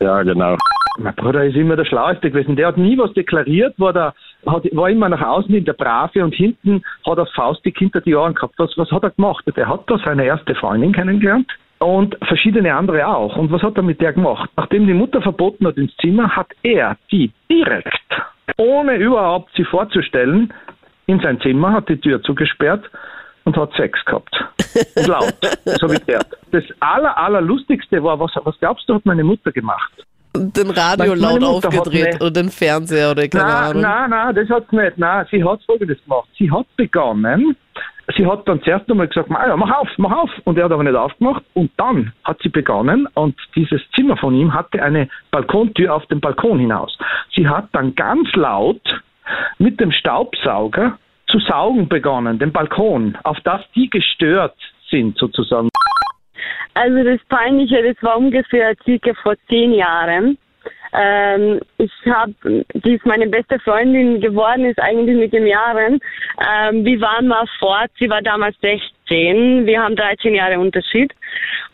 Ja, 0.01 0.23
genau. 0.23 0.57
Mein 0.99 1.15
Bruder 1.15 1.45
ist 1.45 1.57
immer 1.57 1.77
der 1.77 1.85
Schlaueste 1.85 2.31
gewesen. 2.31 2.57
Der 2.57 2.69
hat 2.69 2.77
nie 2.77 2.99
was 2.99 3.13
deklariert, 3.15 3.75
war, 3.79 3.93
der, 3.93 4.15
hat, 4.47 4.65
war 4.73 4.91
immer 4.91 5.09
nach 5.09 5.23
außen 5.23 5.55
in 5.55 5.65
der 5.65 5.73
Brave 5.75 6.23
und 6.25 6.35
hinten 6.35 6.83
hat 7.07 7.19
er 7.19 7.27
faustig 7.27 7.79
hinter 7.79 8.01
die 8.01 8.15
Ohren 8.15 8.35
gehabt. 8.35 8.55
Was, 8.59 8.77
was 8.77 8.91
hat 8.91 9.03
er 9.03 9.11
gemacht? 9.11 9.45
Er 9.55 9.69
hat 9.69 9.83
da 9.87 9.99
seine 10.05 10.25
erste 10.25 10.55
Freundin 10.55 10.93
kennengelernt 10.93 11.51
und 11.79 12.17
verschiedene 12.27 12.75
andere 12.75 13.07
auch. 13.07 13.37
Und 13.37 13.51
was 13.53 13.63
hat 13.63 13.77
er 13.77 13.83
mit 13.83 14.01
der 14.01 14.13
gemacht? 14.13 14.51
Nachdem 14.57 14.87
die 14.87 14.93
Mutter 14.95 15.23
verboten 15.23 15.67
hat 15.67 15.77
ins 15.79 15.97
Zimmer, 15.97 16.29
hat 16.37 16.49
er 16.63 16.97
die 17.11 17.31
direkt, 17.51 17.89
ohne 18.57 18.97
überhaupt 18.97 19.51
sie 19.57 19.65
vorzustellen, 19.65 20.53
in 21.07 21.21
sein 21.21 21.41
Zimmer, 21.41 21.73
hat 21.73 21.89
die 21.89 22.01
Tür 22.01 22.23
zugesperrt 22.23 22.89
und 23.45 23.57
hat 23.57 23.73
Sex 23.75 23.99
gehabt. 24.05 24.35
Und 24.97 25.07
laut, 25.07 25.35
so 25.65 25.91
wie 25.91 25.99
der. 26.07 26.21
Das 26.53 26.65
aller, 26.81 27.17
allerlustigste 27.17 28.03
war, 28.03 28.19
was, 28.21 28.31
was 28.45 28.59
glaubst 28.61 28.89
du, 28.89 28.95
hat 28.95 29.05
meine 29.05 29.25
Mutter 29.25 29.53
gemacht? 29.53 29.93
Den 30.35 30.71
Radio 30.71 31.15
laut 31.15 31.45
aufgedreht 31.45 32.17
oder 32.21 32.31
den 32.31 32.49
Fernseher 32.49 33.11
oder 33.11 33.29
keine 33.29 33.45
Nein, 33.45 33.65
Ahnung. 33.65 33.83
nein, 33.83 34.11
nein, 34.11 34.35
das 34.35 34.49
hat 34.49 34.65
sie 34.71 34.77
nicht. 34.77 34.97
Nein, 34.97 35.27
sie 35.31 35.45
hat 35.45 35.63
folgendes 35.65 36.03
gemacht. 36.05 36.29
Sie 36.39 36.51
hat 36.51 36.67
begonnen, 36.77 37.55
sie 38.17 38.27
hat 38.27 38.49
dann 38.49 38.63
zuerst 38.63 38.91
einmal 38.91 39.09
gesagt, 39.09 39.31
"Ah 39.31 39.49
ja, 39.49 39.57
mach 39.57 39.71
auf, 39.71 39.89
mach 39.97 40.13
auf. 40.13 40.31
Und 40.45 40.59
er 40.59 40.65
hat 40.65 40.73
aber 40.73 40.83
nicht 40.83 40.95
aufgemacht. 40.95 41.43
Und 41.55 41.71
dann 41.77 42.13
hat 42.25 42.39
sie 42.43 42.49
begonnen 42.49 43.07
und 43.15 43.37
dieses 43.55 43.81
Zimmer 43.95 44.17
von 44.17 44.35
ihm 44.35 44.53
hatte 44.53 44.83
eine 44.83 45.09
Balkontür 45.31 45.95
auf 45.95 46.07
den 46.07 46.21
Balkon 46.21 46.59
hinaus. 46.59 46.97
Sie 47.35 47.49
hat 47.49 47.69
dann 47.73 47.95
ganz 47.95 48.33
laut 48.35 49.03
mit 49.59 49.81
dem 49.81 49.93
Staubsauger 49.93 50.99
zu 51.27 51.39
saugen 51.39 51.89
begonnen, 51.89 52.39
den 52.39 52.53
Balkon, 52.53 53.17
auf 53.25 53.39
das 53.41 53.63
die 53.75 53.89
gestört 53.89 54.57
sind 54.91 55.17
sozusagen. 55.17 55.69
Also 56.75 57.05
das 57.05 57.21
Peinliche, 57.29 57.83
das 57.83 58.03
war 58.03 58.17
ungefähr 58.17 58.75
circa 58.85 59.13
vor 59.23 59.35
zehn 59.49 59.73
Jahren. 59.73 60.39
Ähm, 60.93 61.61
ich 61.79 61.91
habe, 62.07 62.35
die 62.75 62.95
ist 62.95 63.07
meine 63.07 63.27
beste 63.27 63.59
Freundin 63.61 64.21
geworden, 64.21 64.67
ist 64.67 64.81
eigentlich 64.81 65.17
mit 65.17 65.33
den 65.33 65.47
Jahren. 65.47 66.01
Ähm, 66.39 66.85
wir 66.85 67.01
waren 67.01 67.29
mal 67.29 67.47
fort, 67.59 67.91
sie 67.99 68.11
war 68.11 68.21
damals 68.21 68.57
16, 68.61 69.67
wir 69.67 69.83
haben 69.83 69.97
13 69.97 70.35
Jahre 70.35 70.59
Unterschied. 70.59 71.13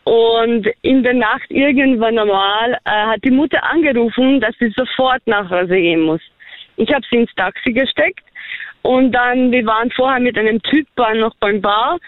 Und 0.05 0.67
in 0.83 1.03
der 1.03 1.15
Nacht 1.15 1.51
irgendwann 1.51 2.15
normal 2.15 2.79
äh, 2.85 2.91
hat 2.91 3.25
die 3.25 3.31
Mutter 3.31 3.63
angerufen, 3.63 4.41
dass 4.41 4.55
sie 4.59 4.73
sofort 4.77 5.27
nach 5.27 5.51
Hause 5.51 5.77
gehen 5.77 6.03
muss. 6.03 6.23
Ich 6.77 6.93
habe 6.95 7.05
sie 7.11 7.17
ins 7.19 7.35
Taxi 7.35 7.73
gesteckt 7.73 8.25
und 8.83 9.13
dann, 9.13 9.51
wir 9.51 9.67
waren 9.67 9.91
vorher 9.91 10.21
mit 10.21 10.39
einem 10.39 10.63
Typ 10.63 10.87
noch 10.97 11.35
beim 11.41 11.61
Bar, 11.61 11.99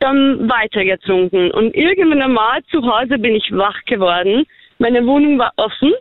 dann 0.00 0.48
weitergetrunken. 0.50 1.50
Und 1.52 1.74
irgendwann 1.74 2.22
einmal 2.22 2.62
zu 2.64 2.82
Hause 2.82 3.18
bin 3.18 3.34
ich 3.34 3.50
wach 3.52 3.80
geworden. 3.86 4.44
Meine 4.78 5.06
Wohnung 5.06 5.38
war 5.38 5.52
offen. 5.56 5.94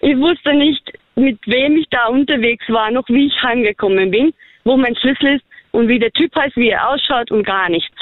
Ich 0.00 0.16
wusste 0.16 0.54
nicht, 0.54 0.92
mit 1.16 1.38
wem 1.46 1.76
ich 1.76 1.88
da 1.90 2.06
unterwegs 2.06 2.64
war, 2.68 2.90
noch 2.90 3.08
wie 3.08 3.26
ich 3.26 3.42
heimgekommen 3.42 4.10
bin. 4.10 4.32
wo 4.64 4.76
mein 4.76 4.94
Schlüssel 4.96 5.36
ist 5.36 5.44
und 5.72 5.88
wie 5.88 5.98
der 5.98 6.12
Typ 6.12 6.34
heißt, 6.36 6.56
wie 6.56 6.68
er 6.68 6.90
ausschaut 6.90 7.30
und 7.30 7.44
gar 7.44 7.70
nichts. 7.70 7.96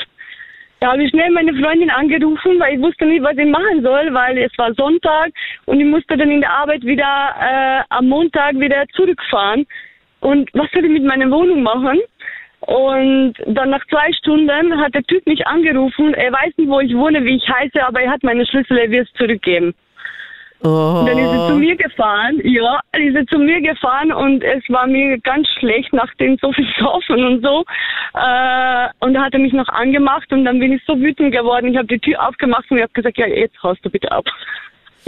Da 0.80 0.92
habe 0.92 1.04
ich 1.04 1.10
schnell 1.10 1.30
meine 1.30 1.54
Freundin 1.54 1.90
angerufen, 1.90 2.60
weil 2.60 2.74
ich 2.74 2.80
wusste 2.80 3.06
nicht, 3.06 3.22
was 3.22 3.38
ich 3.38 3.46
machen 3.46 3.82
soll, 3.82 4.12
weil 4.12 4.36
es 4.38 4.52
war 4.58 4.74
Sonntag 4.74 5.30
und 5.64 5.80
ich 5.80 5.86
musste 5.86 6.16
dann 6.16 6.30
in 6.30 6.40
der 6.42 6.52
Arbeit 6.52 6.82
wieder 6.84 7.34
äh, 7.40 7.82
am 7.88 8.08
Montag 8.08 8.58
wieder 8.60 8.84
zurückfahren. 8.94 9.66
Und 10.20 10.50
was 10.52 10.70
soll 10.72 10.84
ich 10.84 10.90
mit 10.90 11.04
meiner 11.04 11.30
Wohnung 11.30 11.62
machen? 11.62 12.00
Und 12.60 13.34
dann 13.46 13.70
nach 13.70 13.86
zwei 13.86 14.12
Stunden 14.12 14.80
hat 14.80 14.94
der 14.94 15.04
Typ 15.04 15.24
mich 15.26 15.46
angerufen. 15.46 16.14
Er 16.14 16.32
weiß 16.32 16.52
nicht, 16.56 16.68
wo 16.68 16.80
ich 16.80 16.94
wohne, 16.94 17.24
wie 17.24 17.36
ich 17.36 17.48
heiße, 17.48 17.82
aber 17.86 18.00
er 18.00 18.10
hat 18.10 18.22
meine 18.22 18.44
Schlüssel, 18.46 18.76
er 18.76 18.90
wird 18.90 19.06
es 19.06 19.12
zurückgeben. 19.14 19.74
Oh. 20.62 21.00
Und 21.00 21.06
dann 21.06 21.18
ist 21.18 21.30
er 21.30 21.48
zu 21.48 21.54
mir 21.56 21.76
gefahren, 21.76 22.40
ja, 22.42 22.80
dann 22.92 23.02
ist 23.02 23.14
er 23.14 23.26
zu 23.26 23.38
mir 23.38 23.60
gefahren 23.60 24.10
und 24.10 24.42
es 24.42 24.62
war 24.68 24.86
mir 24.86 25.18
ganz 25.18 25.46
schlecht 25.58 25.92
nach 25.92 26.12
dem 26.14 26.38
so 26.40 26.52
viel 26.52 26.66
Saufen 26.78 27.24
und 27.24 27.42
so. 27.42 27.64
Äh, 28.14 28.88
und 29.00 29.14
da 29.14 29.24
hat 29.24 29.34
er 29.34 29.40
mich 29.40 29.52
noch 29.52 29.68
angemacht 29.68 30.32
und 30.32 30.44
dann 30.44 30.58
bin 30.58 30.72
ich 30.72 30.82
so 30.86 30.98
wütend 30.98 31.32
geworden. 31.32 31.68
Ich 31.68 31.76
habe 31.76 31.88
die 31.88 31.98
Tür 31.98 32.26
aufgemacht 32.26 32.64
und 32.70 32.78
ich 32.78 32.82
habe 32.82 32.92
gesagt, 32.92 33.18
ja, 33.18 33.26
jetzt 33.26 33.62
haust 33.62 33.84
du 33.84 33.90
bitte 33.90 34.10
ab. 34.10 34.24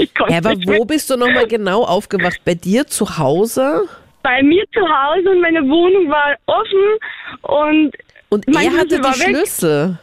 Ich 0.01 0.15
konnte 0.15 0.33
Ja, 0.33 0.39
aber 0.39 0.55
nicht 0.55 0.69
wo 0.69 0.85
bist 0.85 1.11
du 1.11 1.17
nochmal 1.17 1.49
genau 1.49 1.83
aufgewacht? 1.83 2.41
Bei 2.45 2.55
dir 2.55 2.87
zu 2.87 3.19
Hause? 3.19 3.89
Bei 4.23 4.45
mir 4.45 4.65
zu 4.73 4.81
Hause 4.81 5.29
und 5.31 5.41
meine 5.41 5.63
Wohnung 5.63 6.09
war 6.09 6.37
offen 6.47 7.01
und 7.43 7.97
Und 8.29 8.47
er 8.47 8.79
hatte 8.79 8.95
Schlüssel 8.95 9.01
die 9.01 9.03
weg. 9.03 9.37
Schlüssel. 9.37 9.99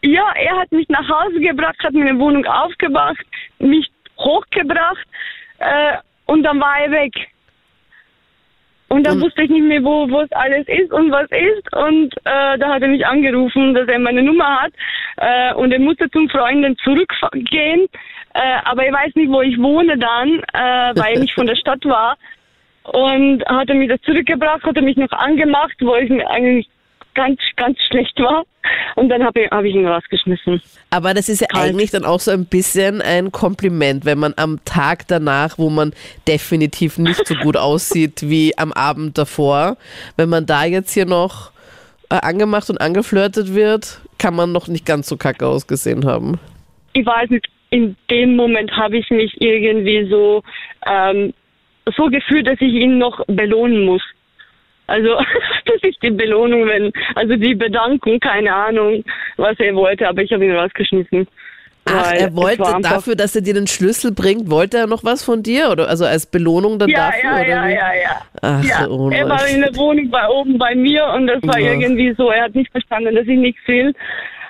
Ja, 0.00 0.32
er 0.36 0.56
hat 0.58 0.72
mich 0.72 0.88
nach 0.88 1.06
Hause 1.06 1.38
gebracht, 1.38 1.76
hat 1.82 1.92
meine 1.92 2.18
Wohnung 2.18 2.46
aufgemacht, 2.46 3.24
mich 3.58 3.90
hochgebracht 4.24 5.06
äh, 5.58 5.96
und 6.26 6.42
dann 6.42 6.60
war 6.60 6.78
er 6.80 6.90
weg. 6.90 7.12
Und 8.88 9.06
dann 9.06 9.14
Und- 9.16 9.22
wusste 9.24 9.42
ich 9.42 9.50
nicht 9.50 9.64
mehr, 9.64 9.82
wo 9.82 10.20
es 10.20 10.30
alles 10.32 10.68
ist 10.68 10.92
und 10.92 11.10
was 11.10 11.28
ist. 11.30 11.74
Und 11.74 12.14
äh, 12.24 12.58
da 12.58 12.74
hat 12.74 12.82
er 12.82 12.88
mich 12.88 13.04
angerufen, 13.04 13.74
dass 13.74 13.88
er 13.88 13.98
meine 13.98 14.22
Nummer 14.22 14.62
hat. 14.62 14.72
Äh, 15.16 15.54
und 15.54 15.72
er 15.72 15.80
musste 15.80 16.08
zum 16.10 16.28
Freunden 16.28 16.76
zurückgehen. 16.78 17.86
Äh, 18.34 18.58
aber 18.64 18.84
er 18.84 18.92
weiß 18.92 19.14
nicht, 19.16 19.30
wo 19.30 19.42
ich 19.42 19.58
wohne 19.58 19.96
dann, 19.98 20.40
äh, 20.52 20.94
weil 21.00 21.14
er 21.14 21.20
nicht 21.20 21.34
von 21.34 21.46
der 21.46 21.56
Stadt 21.56 21.84
war. 21.84 22.16
Und 22.84 23.44
hat 23.46 23.68
er 23.68 23.74
mich 23.74 23.88
das 23.88 24.00
zurückgebracht, 24.02 24.62
hat 24.62 24.76
er 24.76 24.82
mich 24.82 24.96
noch 24.96 25.10
angemacht, 25.12 25.74
wo 25.80 25.96
ich 25.96 26.10
mir 26.10 26.28
eigentlich 26.30 26.68
ganz, 27.14 27.38
ganz 27.56 27.78
schlecht 27.88 28.18
war. 28.18 28.44
Und 28.96 29.08
dann 29.08 29.22
habe 29.22 29.42
ich, 29.42 29.50
hab 29.50 29.64
ich 29.64 29.74
ihn 29.74 29.86
rausgeschmissen. 29.86 30.62
Aber 30.90 31.14
das 31.14 31.28
ist 31.28 31.40
ja 31.40 31.46
Kalt. 31.48 31.70
eigentlich 31.70 31.90
dann 31.90 32.04
auch 32.04 32.20
so 32.20 32.30
ein 32.30 32.46
bisschen 32.46 33.02
ein 33.02 33.32
Kompliment, 33.32 34.04
wenn 34.04 34.18
man 34.18 34.34
am 34.36 34.64
Tag 34.64 35.06
danach, 35.08 35.58
wo 35.58 35.70
man 35.70 35.92
definitiv 36.26 36.98
nicht 36.98 37.26
so 37.26 37.34
gut 37.34 37.56
aussieht 37.58 38.28
wie 38.28 38.56
am 38.56 38.72
Abend 38.72 39.18
davor, 39.18 39.76
wenn 40.16 40.28
man 40.28 40.46
da 40.46 40.64
jetzt 40.64 40.92
hier 40.92 41.06
noch 41.06 41.50
äh, 42.10 42.16
angemacht 42.16 42.70
und 42.70 42.80
angeflirtet 42.80 43.54
wird, 43.54 44.00
kann 44.18 44.34
man 44.34 44.52
noch 44.52 44.68
nicht 44.68 44.86
ganz 44.86 45.08
so 45.08 45.16
kacke 45.16 45.46
ausgesehen 45.46 46.06
haben. 46.06 46.38
Ich 46.92 47.04
weiß 47.04 47.30
nicht, 47.30 47.46
in 47.70 47.96
dem 48.10 48.36
Moment 48.36 48.70
habe 48.72 48.98
ich 48.98 49.10
mich 49.10 49.34
irgendwie 49.40 50.08
so, 50.08 50.42
ähm, 50.86 51.34
so 51.96 52.04
gefühlt, 52.06 52.46
dass 52.46 52.60
ich 52.60 52.72
ihn 52.72 52.98
noch 52.98 53.24
belohnen 53.26 53.84
muss. 53.84 54.02
Also, 54.86 55.08
das 55.66 55.76
ist 55.82 56.02
die 56.02 56.10
Belohnung, 56.10 56.66
wenn, 56.66 56.92
also 57.14 57.36
die 57.36 57.54
Bedankung, 57.54 58.20
keine 58.20 58.54
Ahnung, 58.54 59.04
was 59.36 59.58
er 59.58 59.74
wollte, 59.74 60.08
aber 60.08 60.22
ich 60.22 60.32
habe 60.32 60.44
ihn 60.44 60.54
rausgeschmissen. 60.54 61.26
Ach, 61.86 62.12
er 62.12 62.34
wollte 62.34 62.62
dafür, 62.80 63.14
dass 63.14 63.36
er 63.36 63.42
dir 63.42 63.52
den 63.52 63.66
Schlüssel 63.66 64.10
bringt, 64.12 64.50
wollte 64.50 64.78
er 64.78 64.86
noch 64.86 65.04
was 65.04 65.22
von 65.22 65.42
dir? 65.42 65.68
Oder 65.70 65.86
also 65.88 66.06
als 66.06 66.24
Belohnung 66.24 66.78
dann 66.78 66.88
Ja, 66.88 67.10
dafür? 67.10 67.30
ja, 67.30 67.36
oder 67.36 67.46
ja, 67.48 67.66
wie? 67.68 67.72
ja, 67.74 67.92
ja. 68.02 68.20
Ach, 68.40 68.64
ja. 68.64 68.88
oh 68.88 69.10
er 69.10 69.28
war 69.28 69.46
in 69.46 69.60
der 69.60 69.76
Wohnung 69.76 70.08
bei 70.10 70.26
oben 70.28 70.56
bei 70.56 70.74
mir 70.74 71.04
und 71.14 71.26
das 71.26 71.42
war 71.42 71.58
Ja. 71.58 71.72
irgendwie 71.72 72.14
so, 72.16 72.30
er 72.30 72.44
hat 72.44 72.54
nicht 72.54 72.70
verstanden, 72.70 73.14
dass 73.14 73.26
ich 73.26 73.36
nichts 73.38 73.60
will. 73.66 73.92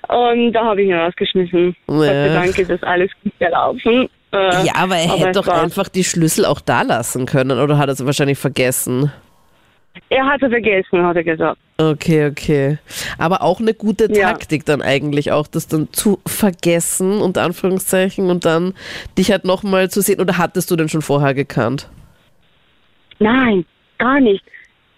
Und 0.09 0.53
da 0.53 0.64
habe 0.64 0.83
ich 0.83 0.88
ihn 0.91 0.95
rausgeschmissen. 0.95 1.75
Ja. 1.88 1.95
Gott 1.97 2.05
sei 2.07 2.29
Dank 2.35 2.59
ist 2.59 2.71
das 2.71 2.83
alles 2.85 3.11
gut 3.25 3.33
gelaufen. 3.40 4.09
Äh, 4.33 4.66
Ja, 4.66 4.73
aber 4.77 4.94
er 4.97 5.09
hätte 5.16 5.29
es 5.31 5.37
doch 5.37 5.47
war- 5.49 5.61
einfach 5.61 5.88
die 5.88 6.05
Schlüssel 6.05 6.44
auch 6.44 6.61
da 6.61 6.83
lassen 6.83 7.27
können, 7.27 7.59
oder 7.59 7.79
hat 7.79 7.88
er 7.88 7.94
es 7.94 8.07
wahrscheinlich 8.07 8.38
vergessen? 8.38 9.11
Er 10.09 10.26
hatte 10.26 10.48
vergessen, 10.50 11.04
hat 11.04 11.16
er 11.16 11.24
gesagt. 11.24 11.59
Okay, 11.78 12.26
okay. 12.26 12.78
Aber 13.18 13.42
auch 13.42 13.61
eine 13.61 13.74
gute 13.74 14.09
Ja. 14.12 14.33
Taktik 14.33 14.64
dann 14.64 14.83
eigentlich 14.83 15.33
auch, 15.33 15.46
das 15.46 15.66
dann 15.66 15.92
zu 15.92 16.20
vergessen, 16.26 17.20
unter 17.20 17.42
Anführungszeichen, 17.42 18.30
und 18.30 18.44
dann 18.44 18.74
dich 19.18 19.30
halt 19.33 19.44
nochmal 19.44 19.90
zu 19.90 20.00
sehen. 20.00 20.20
Oder 20.20 20.38
hattest 20.38 20.70
du 20.70 20.76
den 20.76 20.88
schon 20.88 21.02
vorher 21.02 21.35
gekannt? 21.35 21.88
Nein, 23.18 23.64
gar 23.98 24.20
nicht. 24.20 24.44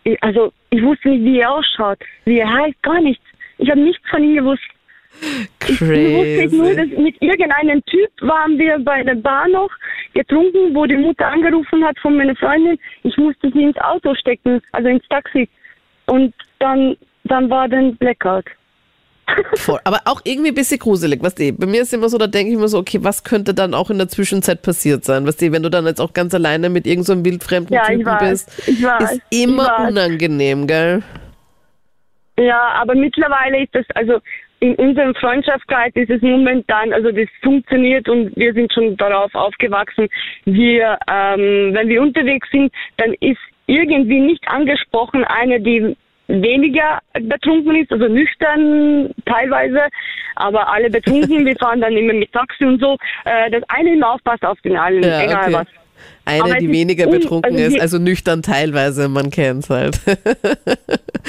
Ich, 0.04 0.22
also, 0.22 0.52
ich 0.70 0.82
wusste 0.82 1.08
nicht, 1.08 1.24
wie 1.24 1.40
er 1.40 1.52
ausschaut, 1.52 1.98
wie 2.24 2.38
er 2.38 2.52
heißt, 2.52 2.82
gar 2.82 3.00
nichts. 3.00 3.24
Ich 3.58 3.70
habe 3.70 3.80
nichts 3.80 4.02
von 4.10 4.22
ihm 4.22 4.36
gewusst. 4.36 4.62
Ich 5.68 5.80
wusste 5.80 6.56
nur, 6.56 6.74
Crazy. 6.74 7.00
mit 7.00 7.22
irgendeinem 7.22 7.84
Typ 7.86 8.10
waren 8.20 8.58
wir 8.58 8.78
bei 8.78 9.02
der 9.02 9.16
Bar 9.16 9.48
noch 9.48 9.70
getrunken, 10.14 10.74
wo 10.74 10.86
die 10.86 10.96
Mutter 10.96 11.26
angerufen 11.26 11.84
hat 11.84 11.98
von 11.98 12.16
meiner 12.16 12.36
Freundin. 12.36 12.78
Ich 13.02 13.16
musste 13.16 13.50
sie 13.52 13.62
ins 13.62 13.78
Auto 13.78 14.14
stecken, 14.14 14.60
also 14.72 14.88
ins 14.88 15.06
Taxi. 15.08 15.48
Und 16.06 16.34
dann, 16.58 16.96
dann 17.24 17.50
war 17.50 17.68
dann 17.68 17.96
Blackout. 17.96 18.46
Voll. 19.54 19.80
Aber 19.84 20.00
auch 20.04 20.20
irgendwie 20.24 20.50
ein 20.50 20.54
bisschen 20.54 20.78
gruselig, 20.78 21.22
weißt 21.22 21.38
du? 21.38 21.52
Bei 21.52 21.66
mir 21.66 21.82
ist 21.82 21.92
immer 21.92 22.08
so, 22.08 22.16
da 22.16 22.26
denke 22.28 22.52
ich 22.52 22.58
mir 22.58 22.68
so, 22.68 22.78
okay, 22.78 22.98
was 23.02 23.24
könnte 23.24 23.54
dann 23.54 23.74
auch 23.74 23.90
in 23.90 23.98
der 23.98 24.08
Zwischenzeit 24.08 24.62
passiert 24.62 25.04
sein? 25.04 25.26
Weißt 25.26 25.42
du, 25.42 25.52
wenn 25.52 25.62
du 25.62 25.70
dann 25.70 25.86
jetzt 25.86 26.00
auch 26.00 26.12
ganz 26.12 26.32
alleine 26.34 26.68
mit 26.68 26.86
irgendeinem 26.86 27.18
so 27.18 27.24
wildfremden 27.24 27.74
Ja, 27.74 27.84
Typen 27.84 28.06
weiß, 28.06 28.46
bist, 28.46 28.82
weiß, 28.82 29.12
ist 29.12 29.22
immer 29.30 29.88
unangenehm, 29.88 30.66
gell? 30.66 31.02
Ja, 32.38 32.74
aber 32.80 32.94
mittlerweile 32.94 33.62
ist 33.62 33.74
das, 33.74 33.86
also 33.94 34.20
in 34.60 34.74
unserem 34.76 35.14
Freundschaftskreis 35.14 35.92
ist 35.94 36.10
es 36.10 36.22
momentan, 36.22 36.92
also 36.92 37.10
das 37.10 37.28
funktioniert 37.42 38.08
und 38.08 38.34
wir 38.36 38.52
sind 38.54 38.72
schon 38.72 38.96
darauf 38.96 39.34
aufgewachsen. 39.34 40.08
Wir, 40.44 40.98
ähm, 41.10 41.74
wenn 41.74 41.88
wir 41.88 42.00
unterwegs 42.00 42.48
sind, 42.50 42.72
dann 42.96 43.12
ist 43.20 43.40
irgendwie 43.66 44.20
nicht 44.20 44.46
angesprochen 44.48 45.24
eine, 45.24 45.60
die 45.60 45.96
weniger 46.28 47.00
betrunken 47.20 47.76
ist, 47.76 47.92
also 47.92 48.08
nüchtern 48.08 49.10
teilweise, 49.26 49.88
aber 50.34 50.72
alle 50.72 50.90
betrunken. 50.90 51.44
wir 51.46 51.56
fahren 51.56 51.80
dann 51.80 51.96
immer 51.96 52.14
mit 52.14 52.32
Taxi 52.32 52.64
und 52.64 52.80
so, 52.80 52.96
äh, 53.24 53.50
dass 53.50 53.62
eine 53.68 53.92
immer 53.92 54.14
aufpasst 54.14 54.44
auf 54.44 54.60
den 54.62 54.76
allen, 54.76 55.02
Ja, 55.02 55.22
egal 55.22 55.44
okay. 55.44 55.52
was. 55.52 55.85
Eine, 56.24 56.56
die 56.58 56.66
es 56.66 56.72
weniger 56.72 57.06
un- 57.06 57.12
betrunken 57.12 57.54
also 57.54 57.76
ist, 57.76 57.80
also 57.80 57.98
nüchtern 57.98 58.42
teilweise, 58.42 59.08
man 59.08 59.30
kennt's 59.30 59.70
halt. 59.70 60.00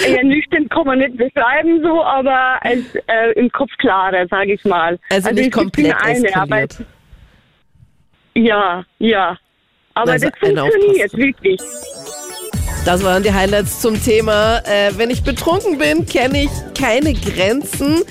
Ja, 0.07 0.23
nüchtern 0.23 0.69
kann 0.69 0.85
man 0.85 0.99
nicht 0.99 1.17
beschreiben 1.17 1.81
so, 1.81 2.03
aber 2.03 2.59
es, 2.63 2.79
äh, 3.07 3.31
im 3.35 3.49
Kopf 3.51 3.71
klarer, 3.79 4.27
sage 4.29 4.53
ich 4.53 4.63
mal. 4.63 4.97
Also 5.09 5.29
nicht 5.31 5.39
es 5.39 5.43
gibt 5.45 5.53
komplett 5.55 5.95
eine, 6.01 6.27
eskaliert. 6.27 6.77
Ja, 8.35 8.85
ja. 8.99 9.37
Aber 9.95 10.11
Also 10.11 10.29
das 10.29 10.39
funktioniert 10.39 11.13
wirklich. 11.17 11.59
Das 12.85 13.03
waren 13.03 13.23
die 13.23 13.33
Highlights 13.33 13.81
zum 13.81 14.01
Thema. 14.01 14.59
Äh, 14.65 14.91
wenn 14.97 15.09
ich 15.09 15.23
betrunken 15.23 15.77
bin, 15.79 16.05
kenne 16.05 16.43
ich 16.43 16.49
keine 16.79 17.13
Grenzen. 17.13 18.03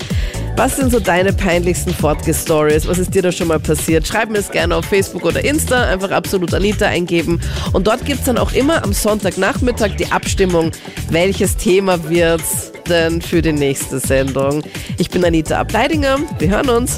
Was 0.57 0.75
sind 0.75 0.91
so 0.91 0.99
deine 0.99 1.33
peinlichsten 1.33 1.93
Fortge-Stories? 1.93 2.87
Was 2.87 2.97
ist 2.97 3.13
dir 3.13 3.21
da 3.21 3.31
schon 3.31 3.47
mal 3.47 3.59
passiert? 3.59 4.07
Schreib 4.07 4.31
mir 4.31 4.39
es 4.39 4.49
gerne 4.49 4.75
auf 4.75 4.85
Facebook 4.85 5.23
oder 5.23 5.45
Insta. 5.45 5.83
Einfach 5.83 6.09
absolut 6.09 6.51
Anita 6.51 6.87
eingeben. 6.87 7.39
Und 7.73 7.85
dort 7.85 8.03
gibt 8.05 8.21
es 8.21 8.25
dann 8.25 8.39
auch 8.39 8.51
immer 8.53 8.83
am 8.83 8.91
Sonntagnachmittag 8.91 9.97
die 9.99 10.11
Abstimmung, 10.11 10.71
welches 11.11 11.57
Thema 11.57 12.09
wird's 12.09 12.71
denn 12.89 13.21
für 13.21 13.43
die 13.43 13.53
nächste 13.53 13.99
Sendung. 13.99 14.63
Ich 14.97 15.11
bin 15.11 15.23
Anita 15.23 15.59
Ableidinger. 15.59 16.17
Wir 16.39 16.49
hören 16.49 16.69
uns. 16.69 16.97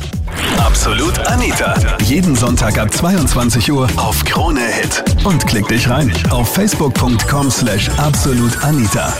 Absolut 0.58 1.20
Anita. 1.28 1.76
Jeden 2.06 2.38
Sonntag 2.38 2.78
ab 2.78 2.94
22 2.94 3.74
Uhr 3.74 3.90
auf 3.98 4.24
Krone 4.24 4.62
Hit. 4.62 5.04
Und 5.26 5.46
klick 5.48 5.68
dich 5.68 5.90
rein 5.90 6.14
auf 6.30 6.54
facebook.com 6.54 7.52
slash 7.52 7.90
absolutanita. 7.98 9.14